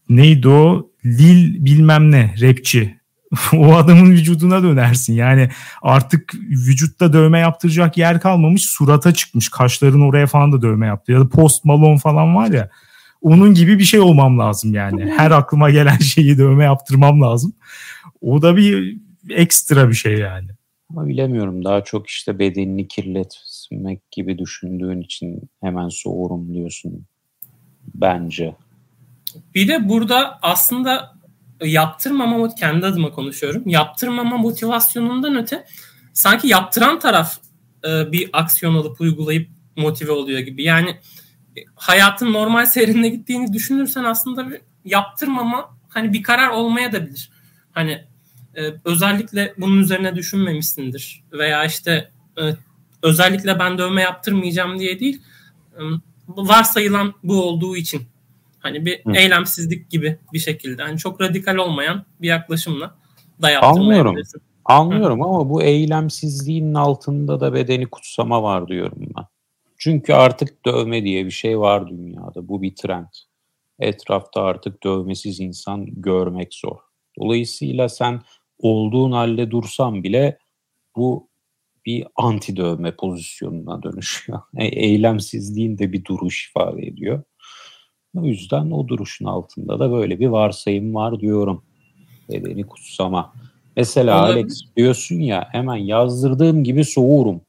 [0.09, 0.91] neydi o?
[1.05, 3.00] Lil bilmem ne rapçi.
[3.53, 5.13] o adamın vücuduna dönersin.
[5.13, 5.49] Yani
[5.81, 8.65] artık vücutta dövme yaptıracak yer kalmamış.
[8.65, 9.49] Surata çıkmış.
[9.49, 11.11] Kaşların oraya falan da dövme yaptı.
[11.11, 12.69] Ya da Post Malone falan var ya.
[13.21, 15.13] Onun gibi bir şey olmam lazım yani.
[15.17, 17.53] Her aklıma gelen şeyi dövme yaptırmam lazım.
[18.21, 18.97] O da bir
[19.29, 20.47] ekstra bir şey yani.
[20.89, 21.65] Ama bilemiyorum.
[21.65, 27.05] Daha çok işte bedenini kirletmek gibi düşündüğün için hemen soğurum diyorsun.
[27.95, 28.55] Bence.
[29.55, 31.20] Bir de burada aslında
[31.67, 33.63] yaptırmama kendi adıma konuşuyorum.
[33.65, 35.65] Yaptırmama motivasyonundan öte
[36.13, 37.37] sanki yaptıran taraf
[37.85, 40.63] e, bir aksiyon alıp uygulayıp motive oluyor gibi.
[40.63, 40.89] Yani
[41.57, 47.31] e, hayatın normal seyrine gittiğini düşünürsen aslında bir yaptırmama hani bir karar olmaya da bilir.
[47.71, 48.05] Hani
[48.55, 52.41] e, özellikle bunun üzerine düşünmemişsindir veya işte e,
[53.03, 55.21] özellikle ben dövme yaptırmayacağım diye değil
[55.77, 55.81] e,
[56.27, 58.10] varsayılan bu olduğu için
[58.61, 59.11] hani bir Hı.
[59.15, 62.95] eylemsizlik gibi bir şekilde hani çok radikal olmayan bir yaklaşımla
[63.41, 64.41] da yaptırmayabilirsin.
[64.65, 65.19] Anlıyorum.
[65.19, 65.25] Anlıyorum Hı.
[65.25, 69.25] ama bu eylemsizliğin altında da bedeni kutsama var diyorum ben.
[69.77, 72.47] Çünkü artık dövme diye bir şey var dünyada.
[72.47, 73.07] Bu bir trend.
[73.79, 76.77] Etrafta artık dövmesiz insan görmek zor.
[77.19, 78.21] Dolayısıyla sen
[78.59, 80.37] olduğun halde dursan bile
[80.95, 81.29] bu
[81.85, 84.41] bir anti dövme pozisyonuna dönüşüyor.
[84.57, 87.23] E, eylemsizliğin de bir duruş ifade ediyor.
[88.17, 91.63] O yüzden o duruşun altında da böyle bir varsayım var diyorum.
[92.29, 93.33] Bedeni kutsama.
[93.77, 94.43] Mesela Olabilir.
[94.43, 97.41] Alex diyorsun ya hemen yazdırdığım gibi soğurum.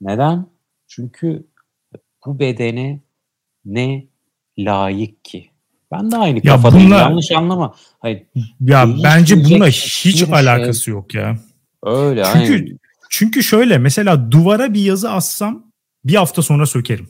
[0.00, 0.46] Neden?
[0.88, 1.44] Çünkü
[2.26, 3.00] bu bedene
[3.64, 4.06] ne
[4.58, 5.50] layık ki?
[5.92, 6.86] Ben de aynı ya kafadayım.
[6.86, 7.74] Bununla, yanlış anlama.
[7.98, 8.22] Hayır,
[8.60, 10.94] ya bence bununla hiç alakası şey.
[10.94, 11.38] yok ya.
[11.82, 12.78] Öyle çünkü, aynen.
[13.10, 15.72] Çünkü şöyle mesela duvara bir yazı assam
[16.04, 17.08] bir hafta sonra sökerim.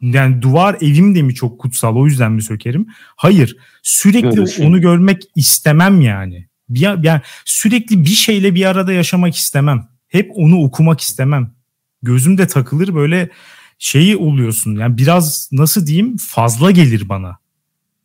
[0.00, 2.86] Yani duvar evim de mi çok kutsal o yüzden mi sökerim?
[3.16, 3.56] Hayır.
[3.82, 4.66] Sürekli Görüşüm.
[4.66, 6.48] onu görmek istemem yani.
[6.68, 9.88] Bir, yani sürekli bir şeyle bir arada yaşamak istemem.
[10.08, 11.54] Hep onu okumak istemem.
[12.02, 13.30] Gözümde takılır böyle
[13.78, 14.74] şeyi oluyorsun.
[14.74, 17.38] Yani biraz nasıl diyeyim fazla gelir bana.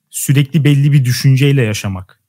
[0.10, 2.20] Sürekli belli bir düşünceyle yaşamak.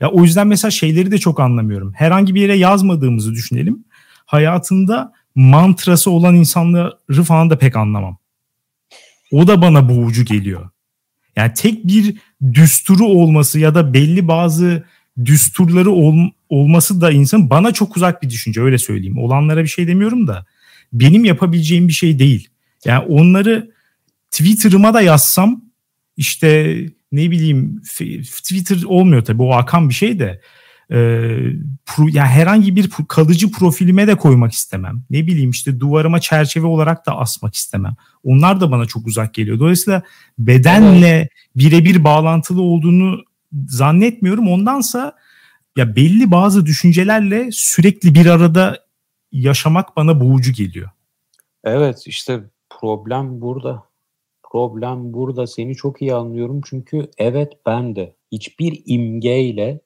[0.00, 1.92] Ya o yüzden mesela şeyleri de çok anlamıyorum.
[1.96, 3.84] Herhangi bir yere yazmadığımızı düşünelim.
[4.26, 8.18] Hayatında mantrası olan insanları falan da pek anlamam.
[9.34, 10.70] O da bana boğucu geliyor.
[11.36, 12.16] Yani tek bir
[12.52, 14.84] düsturu olması ya da belli bazı
[15.24, 16.14] düsturları ol,
[16.48, 19.18] olması da insan bana çok uzak bir düşünce öyle söyleyeyim.
[19.18, 20.46] Olanlara bir şey demiyorum da
[20.92, 22.48] benim yapabileceğim bir şey değil.
[22.84, 23.70] Yani onları
[24.30, 25.64] Twitter'ıma da yazsam
[26.16, 26.76] işte
[27.12, 27.82] ne bileyim
[28.22, 30.40] Twitter olmuyor tabii o akan bir şey de
[31.86, 35.02] pro, yani herhangi bir kalıcı profilime de koymak istemem.
[35.10, 37.96] Ne bileyim işte duvarıma çerçeve olarak da asmak istemem.
[38.24, 39.58] Onlar da bana çok uzak geliyor.
[39.58, 40.02] Dolayısıyla
[40.38, 43.24] bedenle birebir bağlantılı olduğunu
[43.66, 44.48] zannetmiyorum.
[44.48, 45.16] Ondansa
[45.76, 48.78] ya belli bazı düşüncelerle sürekli bir arada
[49.32, 50.90] yaşamak bana boğucu geliyor.
[51.64, 52.40] Evet işte
[52.80, 53.84] problem burada.
[54.52, 55.46] Problem burada.
[55.46, 59.80] Seni çok iyi anlıyorum çünkü evet ben de hiçbir imgeyle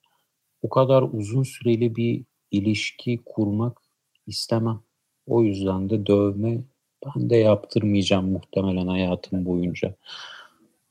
[0.62, 3.78] o kadar uzun süreli bir ilişki kurmak
[4.26, 4.80] istemem.
[5.26, 6.58] O yüzden de dövme
[7.06, 9.94] ben de yaptırmayacağım muhtemelen hayatım boyunca.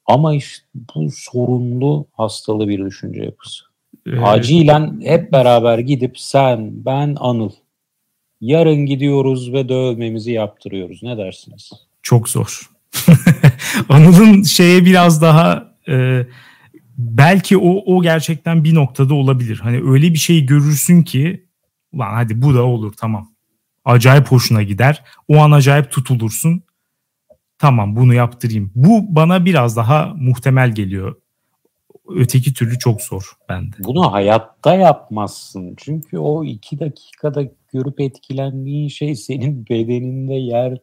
[0.05, 0.65] Ama işte
[0.95, 3.63] bu sorunlu hastalı bir düşünce yapısı.
[4.07, 7.51] Ee, Acilen hep beraber gidip sen, ben, Anıl
[8.41, 11.03] yarın gidiyoruz ve dövmemizi yaptırıyoruz.
[11.03, 11.71] Ne dersiniz?
[12.01, 12.69] Çok zor.
[13.89, 16.25] Anıl'ın şeye biraz daha e,
[16.97, 19.59] belki o o gerçekten bir noktada olabilir.
[19.63, 21.45] Hani öyle bir şey görürsün ki
[21.95, 23.31] lan hadi bu da olur tamam.
[23.85, 25.03] Acayip hoşuna gider.
[25.27, 26.63] O an acayip tutulursun.
[27.59, 28.71] Tamam bunu yaptırayım.
[28.75, 31.15] Bu bana biraz daha muhtemel geliyor.
[32.09, 33.75] Öteki türlü çok zor bende.
[33.79, 35.73] Bunu hayatta yapmazsın.
[35.77, 37.43] Çünkü o iki dakikada
[37.73, 40.77] görüp etkilendiğin şey senin bedeninde yer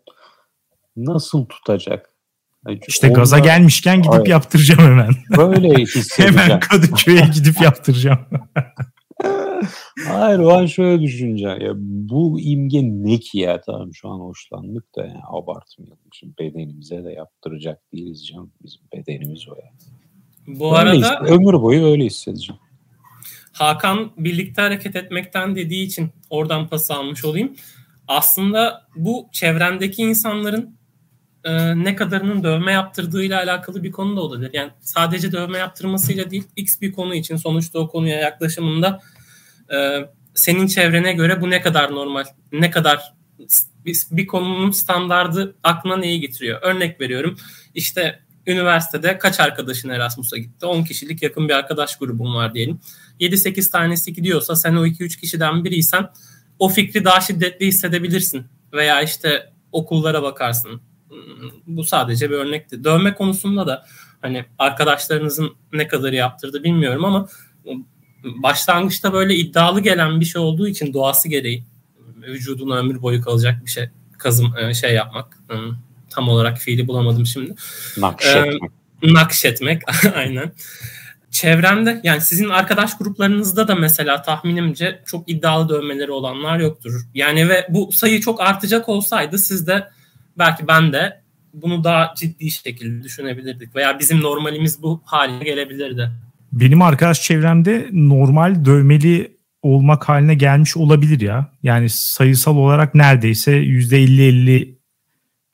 [0.97, 2.14] nasıl tutacak?
[2.87, 3.21] İşte Ondan...
[3.21, 4.27] gaza gelmişken gidip Hayır.
[4.27, 5.15] yaptıracağım hemen.
[5.37, 6.39] Böyle hissedeceğim.
[6.39, 8.19] hemen Kadıköy'e gidip yaptıracağım.
[10.09, 11.61] Hayır o an şöyle düşüneceğim.
[11.61, 13.61] Ya, bu imge ne ki ya?
[13.61, 15.99] Tamam şu an hoşlandık da yani abartmayalım.
[16.13, 18.53] Şimdi bedenimize de yaptıracak değiliz canım.
[18.63, 19.79] Bizim bedenimiz o yani.
[20.59, 22.61] Bu öyle arada işte, ömür boyu öyle hissedeceğim.
[23.53, 27.57] Hakan birlikte hareket etmekten dediği için oradan pas almış olayım.
[28.09, 30.79] Aslında bu çevrendeki insanların
[31.45, 34.51] e, ne kadarının dövme yaptırdığıyla alakalı bir konu da olabilir.
[34.53, 39.01] Yani sadece dövme yaptırmasıyla değil X bir konu için sonuçta o konuya yaklaşımında
[39.73, 39.99] e,
[40.35, 43.15] senin çevrene göre bu ne kadar normal, ne kadar
[43.85, 46.63] bir, bir konunun standardı aklına neyi getiriyor?
[46.63, 47.39] Örnek veriyorum
[47.75, 50.67] işte üniversitede kaç arkadaşın Erasmus'a gitti?
[50.67, 52.81] 10 kişilik yakın bir arkadaş grubum var diyelim.
[53.21, 56.11] 7-8 tanesi gidiyorsa sen o 2-3 kişiden biriysen
[56.59, 58.47] o fikri daha şiddetli hissedebilirsin.
[58.73, 60.81] Veya işte okullara bakarsın,
[61.67, 62.85] bu sadece bir örnekti.
[62.85, 63.87] Dövme konusunda da
[64.23, 67.29] hani arkadaşlarınızın ne kadarı yaptırdı bilmiyorum ama
[68.25, 71.65] başlangıçta böyle iddialı gelen bir şey olduğu için doğası gereği
[72.23, 73.89] vücuduna ömür boyu kalacak bir şey
[74.19, 75.39] kazım e, şey yapmak
[76.15, 77.55] tam olarak fiili bulamadım şimdi.
[77.99, 78.63] Nakşetmek.
[79.03, 79.83] Ee, nakşetmek
[80.15, 80.53] aynen.
[81.31, 86.93] Çevremde yani sizin arkadaş gruplarınızda da mesela tahminimce çok iddialı dövmeleri olanlar yoktur.
[87.15, 89.89] Yani ve bu sayı çok artacak olsaydı siz de
[90.39, 91.23] belki ben de
[91.55, 96.11] bunu daha ciddi şekilde düşünebilirdik veya bizim normalimiz bu haline gelebilirdi.
[96.53, 101.53] benim arkadaş çevremde normal dövmeli olmak haline gelmiş olabilir ya.
[101.63, 104.75] Yani sayısal olarak neredeyse %50-50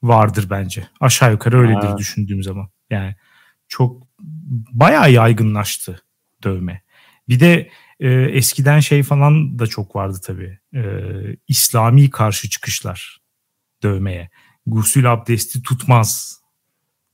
[0.03, 0.89] vardır bence.
[1.01, 1.99] Aşağı yukarı öyledir ha.
[1.99, 2.69] düşündüğüm zaman.
[2.91, 3.15] Yani
[3.69, 4.03] çok
[4.73, 6.03] bayağı yaygınlaştı
[6.45, 6.83] dövme.
[7.29, 7.71] Bir de
[8.01, 10.59] e, eskiden şey falan da çok vardı tabii.
[10.75, 10.83] E,
[11.49, 13.21] İslami karşı çıkışlar
[13.83, 14.31] dövmeye.
[14.67, 16.41] Gusül abdesti tutmaz.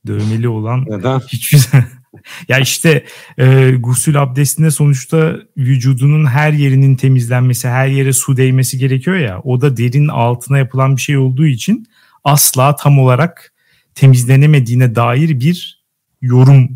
[0.07, 1.19] Dövmeli olan Neden?
[1.19, 1.69] hiçbir
[2.49, 3.05] ya işte
[3.39, 9.41] e, gusül abdestinde sonuçta vücudunun her yerinin temizlenmesi, her yere su değmesi gerekiyor ya.
[9.45, 11.87] O da derin altına yapılan bir şey olduğu için
[12.25, 13.53] asla tam olarak
[13.95, 15.85] temizlenemediğine dair bir
[16.23, 16.71] yorum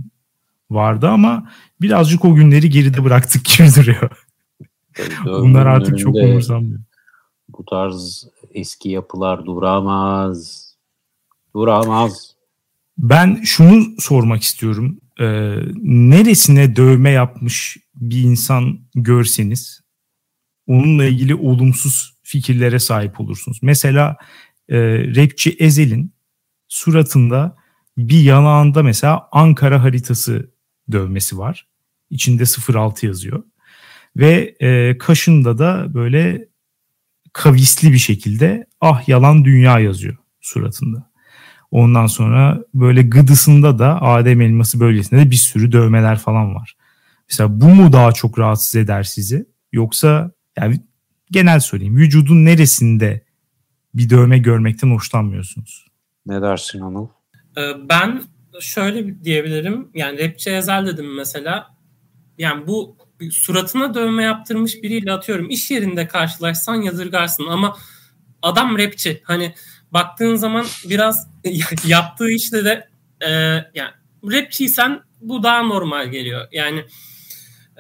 [0.71, 1.51] vardı ama
[1.81, 4.11] birazcık o günleri geride bıraktık gibi duruyor.
[5.25, 6.81] Bunlar artık çok umursamıyor.
[7.49, 10.71] Bu tarz eski yapılar duramaz.
[11.55, 12.35] Duramaz.
[12.99, 15.01] Ben şunu sormak istiyorum.
[15.21, 19.81] Ee, neresine dövme yapmış bir insan görseniz
[20.67, 23.59] onunla ilgili olumsuz fikirlere sahip olursunuz.
[23.63, 24.17] Mesela
[24.69, 24.79] e,
[25.17, 26.15] rapçi Ezel'in
[26.69, 27.57] suratında
[27.99, 30.51] bir yanağında mesela Ankara haritası
[30.93, 31.69] dövmesi var.
[32.11, 32.45] İçinde
[32.75, 33.43] 06 yazıyor.
[34.17, 36.49] Ve e, kaşında da böyle
[37.33, 41.11] kavisli bir şekilde ah yalan dünya yazıyor suratında.
[41.71, 46.77] Ondan sonra böyle gıdısında da Adem elması bölgesinde de bir sürü dövmeler falan var.
[47.29, 49.47] Mesela bu mu daha çok rahatsız eder sizi?
[49.73, 50.81] Yoksa yani
[51.31, 53.25] genel söyleyeyim vücudun neresinde
[53.95, 55.87] bir dövme görmekten hoşlanmıyorsunuz?
[56.27, 57.09] Ne dersin Anıl?
[57.57, 58.23] Ee, ben
[58.61, 59.89] şöyle diyebilirim.
[59.95, 61.67] Yani rapçi Ezel dedim mesela.
[62.39, 62.97] Yani bu
[63.33, 67.77] suratına dövme yaptırmış biriyle atıyorum iş yerinde karşılaşsan yadırgarsın ama
[68.43, 69.21] adam rapçi.
[69.25, 69.55] Hani
[69.93, 71.29] baktığın zaman biraz
[71.87, 72.89] yaptığı işte de
[73.21, 73.31] e,
[73.75, 73.91] yani
[74.25, 76.49] rapçiysen bu daha normal geliyor.
[76.53, 76.85] Yani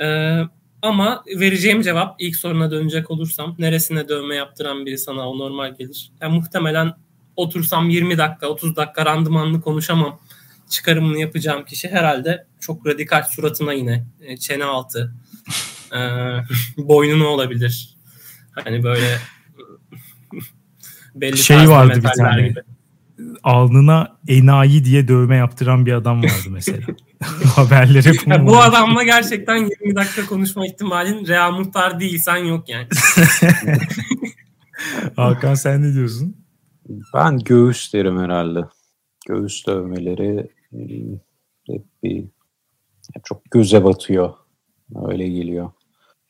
[0.00, 0.38] e,
[0.82, 6.12] ama vereceğim cevap ilk soruna dönecek olursam neresine dövme yaptıran biri sana o normal gelir.
[6.20, 6.92] Yani muhtemelen
[7.36, 10.20] otursam 20 dakika 30 dakika randımanlı konuşamam.
[10.68, 15.14] Çıkarımını yapacağım kişi herhalde çok radikal suratına yine e, çene altı
[15.94, 16.00] e,
[16.76, 17.96] boynuna olabilir.
[18.64, 19.06] Hani böyle
[21.14, 22.48] belli şey vardı bir tane.
[22.48, 22.60] Gibi.
[23.42, 26.86] Alnına enayi diye dövme yaptıran bir adam vardı mesela.
[27.56, 32.86] Haberlere yani bu adamla gerçekten 20 dakika konuşma ihtimalin Real Muhtar değilsen yok yani.
[35.16, 36.36] Hakan sen ne diyorsun?
[37.14, 38.60] Ben göğüs derim herhalde.
[39.28, 41.18] Göğüs dövmeleri hmm,
[41.66, 42.24] hep bir
[43.24, 44.32] çok göze batıyor.
[45.08, 45.70] Öyle geliyor.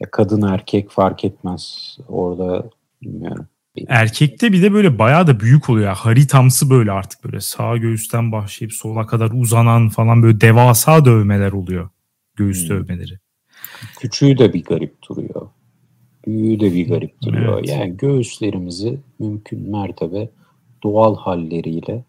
[0.01, 1.96] Ya kadın erkek fark etmez.
[2.09, 2.70] Orada
[3.03, 3.46] bilmiyorum.
[3.88, 5.96] Erkekte bir de böyle bayağı da büyük oluyor.
[5.96, 11.88] Haritamsı böyle artık böyle sağ göğüsten başlayıp sola kadar uzanan falan böyle devasa dövmeler oluyor.
[12.36, 12.68] Göğüs hmm.
[12.68, 13.18] dövmeleri.
[14.01, 15.48] Küçüğü de bir garip duruyor.
[16.26, 17.59] Büyüğü de bir garip duruyor.
[17.59, 17.68] Evet.
[17.68, 20.28] Yani göğüslerimizi mümkün mertebe
[20.82, 22.05] doğal halleriyle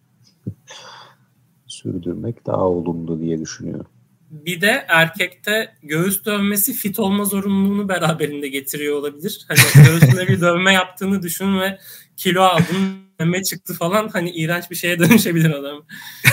[1.68, 3.88] sürdürmek daha olumlu diye düşünüyorum.
[4.32, 9.46] Bir de erkekte göğüs dövmesi fit olma zorunluluğunu beraberinde getiriyor olabilir.
[9.48, 11.78] Hani göğsüne bir dövme yaptığını düşün ve
[12.18, 15.84] kilo aldın, meme çıktı falan hani iğrenç bir şeye dönüşebilir adam.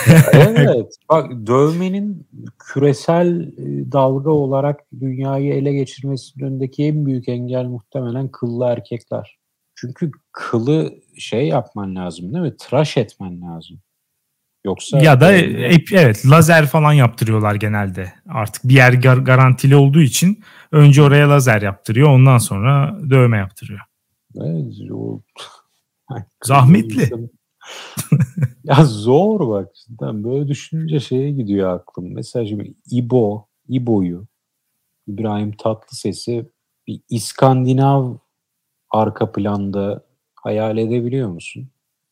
[0.33, 0.95] evet.
[1.09, 2.27] Bak dövmenin
[2.59, 9.39] küresel e, dalga olarak dünyayı ele geçirmesinin önündeki en büyük engel muhtemelen kıllı erkekler.
[9.75, 12.57] Çünkü kılı şey yapman lazım değil mi?
[12.57, 13.79] Tıraş etmen lazım.
[14.65, 18.13] Yoksa ya da e, evet lazer falan yaptırıyorlar genelde.
[18.29, 23.79] Artık bir yer gar- garantili olduğu için önce oraya lazer yaptırıyor, ondan sonra dövme yaptırıyor.
[24.35, 25.21] Evet, o...
[26.43, 27.09] Zahmetli.
[28.63, 29.75] ya zor bak.
[29.75, 32.13] Cidden böyle düşününce şeye gidiyor aklım.
[32.13, 34.27] Mesela şimdi İbo, İbo'yu
[35.07, 36.45] İbrahim Tatlıses'i
[36.87, 38.15] bir İskandinav
[38.91, 40.03] arka planda
[40.35, 41.69] hayal edebiliyor musun?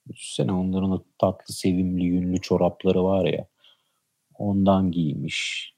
[0.10, 3.48] Düşünsene onların o tatlı sevimli yünlü çorapları var ya.
[4.36, 5.74] Ondan giymiş.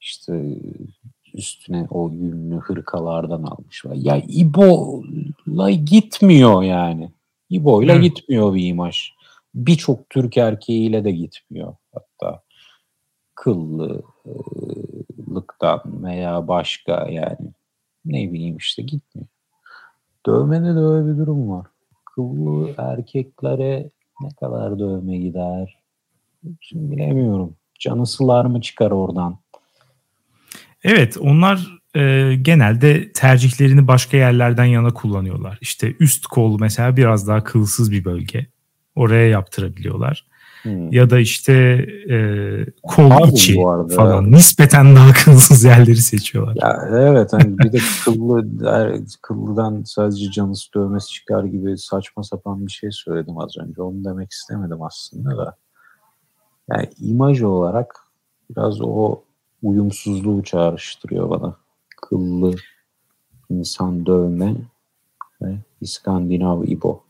[0.00, 0.58] İşte
[1.34, 3.84] üstüne o yünlü hırkalardan almış.
[3.94, 7.10] Ya İbo'la gitmiyor yani.
[7.50, 9.10] İbo'yla gitmiyor bir imaj.
[9.54, 12.42] Birçok Türk erkeğiyle de gitmiyor hatta.
[13.34, 17.52] Kıllılıktan veya başka yani
[18.04, 19.28] ne bileyim işte gitmiyor.
[20.26, 21.66] Dövmede de öyle bir durum var
[22.16, 23.90] kıllı erkeklere
[24.20, 25.78] ne kadar dövme gider?
[26.60, 27.56] Şimdi bilemiyorum.
[27.78, 29.38] Canı sılar mı çıkar oradan?
[30.84, 35.58] Evet onlar e, genelde tercihlerini başka yerlerden yana kullanıyorlar.
[35.60, 38.46] İşte üst kol mesela biraz daha kılsız bir bölge.
[38.94, 40.26] Oraya yaptırabiliyorlar.
[40.66, 40.92] Hmm.
[40.92, 41.52] Ya da işte
[42.10, 42.16] e,
[42.82, 43.54] kol Pardon içi
[43.96, 44.32] falan.
[44.32, 46.56] Nispeten daha kılsız yerleri seçiyorlar.
[46.62, 48.44] Ya, evet hani bir de kıllı
[49.22, 53.82] kıllıdan sadece canısı dövmesi çıkar gibi saçma sapan bir şey söyledim az önce.
[53.82, 55.56] Onu demek istemedim aslında da.
[56.70, 57.96] Yani imaj olarak
[58.50, 59.20] biraz o
[59.62, 61.56] uyumsuzluğu çağrıştırıyor bana.
[62.02, 62.54] Kıllı
[63.50, 64.54] insan dövme
[65.42, 67.02] ve İskandinav İbo.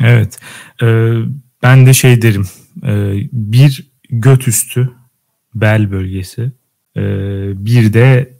[0.00, 0.38] Evet.
[0.82, 1.14] Ee,
[1.62, 2.46] ben de şey derim.
[2.86, 4.92] E, bir göt üstü
[5.54, 6.52] bel bölgesi.
[6.96, 7.02] E,
[7.64, 8.32] bir de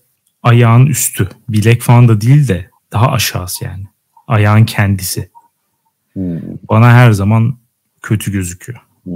[0.42, 1.28] ayağın üstü.
[1.48, 3.84] Bilek falan da değil de daha aşağısı yani.
[4.26, 5.30] Ayağın kendisi.
[6.12, 6.40] Hmm.
[6.68, 7.58] Bana her zaman
[8.02, 8.80] kötü gözüküyor.
[9.04, 9.12] Hmm.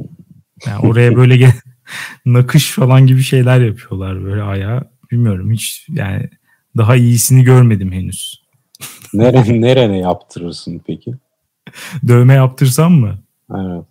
[0.66, 1.52] Yani oraya böyle gel
[2.26, 4.84] nakış falan gibi şeyler yapıyorlar böyle ayağa.
[5.10, 6.30] Bilmiyorum hiç yani
[6.76, 8.44] daha iyisini görmedim henüz.
[9.14, 11.14] Nerene, nerene yaptırırsın peki?
[12.08, 13.18] Dövme yaptırsam mı?
[13.54, 13.84] Evet.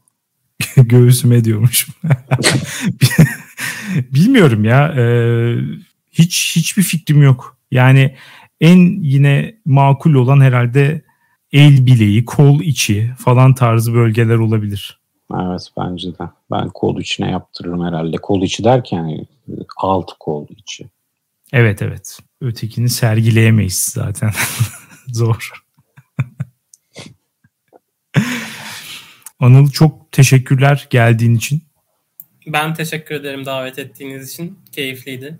[0.89, 1.93] Göğsüme diyormuşum.
[3.95, 4.87] Bilmiyorum ya.
[4.87, 5.05] E,
[6.11, 7.57] hiç hiçbir fikrim yok.
[7.71, 8.15] Yani
[8.61, 11.01] en yine makul olan herhalde
[11.51, 14.99] el bileği, kol içi falan tarzı bölgeler olabilir.
[15.33, 16.23] Evet bence de.
[16.51, 18.17] Ben kol içine yaptırırım herhalde.
[18.17, 19.25] Kol içi derken
[19.77, 20.89] alt kol içi.
[21.53, 22.19] Evet evet.
[22.41, 24.31] Ötekini sergileyemeyiz zaten.
[25.07, 25.51] Zor.
[29.39, 31.63] Anıl çok teşekkürler geldiğin için.
[32.47, 34.59] Ben teşekkür ederim davet ettiğiniz için.
[34.71, 35.39] Keyifliydi.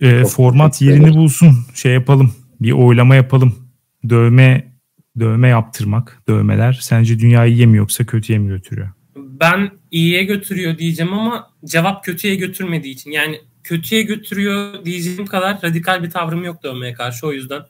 [0.00, 1.56] E, format yerini bulsun.
[1.74, 2.34] Şey yapalım.
[2.60, 3.70] Bir oylama yapalım.
[4.08, 4.76] Dövme
[5.20, 8.90] dövme yaptırmak, dövmeler sence dünyayı iyi mi yoksa kötüye mi götürüyor?
[9.16, 13.10] Ben iyiye götürüyor diyeceğim ama cevap kötüye götürmediği için.
[13.10, 17.62] Yani kötüye götürüyor diyeceğim kadar radikal bir tavrım yok dövmeye karşı o yüzden.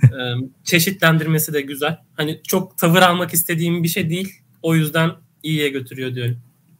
[0.64, 1.98] çeşitlendirmesi de güzel.
[2.12, 4.32] Hani çok tavır almak istediğim bir şey değil.
[4.62, 5.10] O yüzden
[5.42, 6.38] iyiye götürüyor diyorum.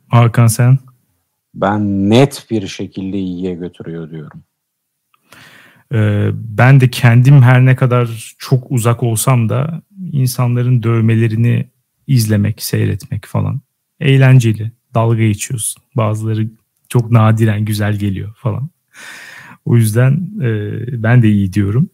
[0.09, 0.79] Hakan sen?
[1.55, 4.43] Ben net bir şekilde iyiye götürüyor diyorum.
[5.93, 9.83] Ee, ben de kendim her ne kadar çok uzak olsam da
[10.13, 11.69] insanların dövmelerini
[12.07, 13.61] izlemek, seyretmek falan
[14.01, 14.73] eğlenceli.
[14.95, 15.83] Dalga geçiyorsun.
[15.97, 16.49] Bazıları
[16.89, 18.71] çok nadiren güzel geliyor falan.
[19.65, 21.91] O yüzden e, ben de iyi diyorum.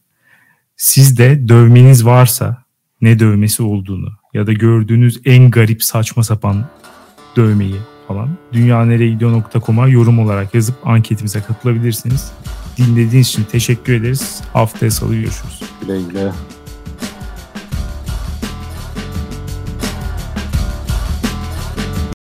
[0.76, 2.64] Siz de dövmeniz varsa
[3.00, 6.64] ne dövmesi olduğunu ya da gördüğünüz en garip saçma sapan
[7.36, 7.76] dövmeyi
[8.08, 12.32] falan dünyaneregidiyor.com'a yorum olarak yazıp anketimize katılabilirsiniz.
[12.76, 14.42] Dinlediğiniz için teşekkür ederiz.
[14.52, 15.62] Haftaya salı görüşürüz.
[15.80, 16.32] Güle güle.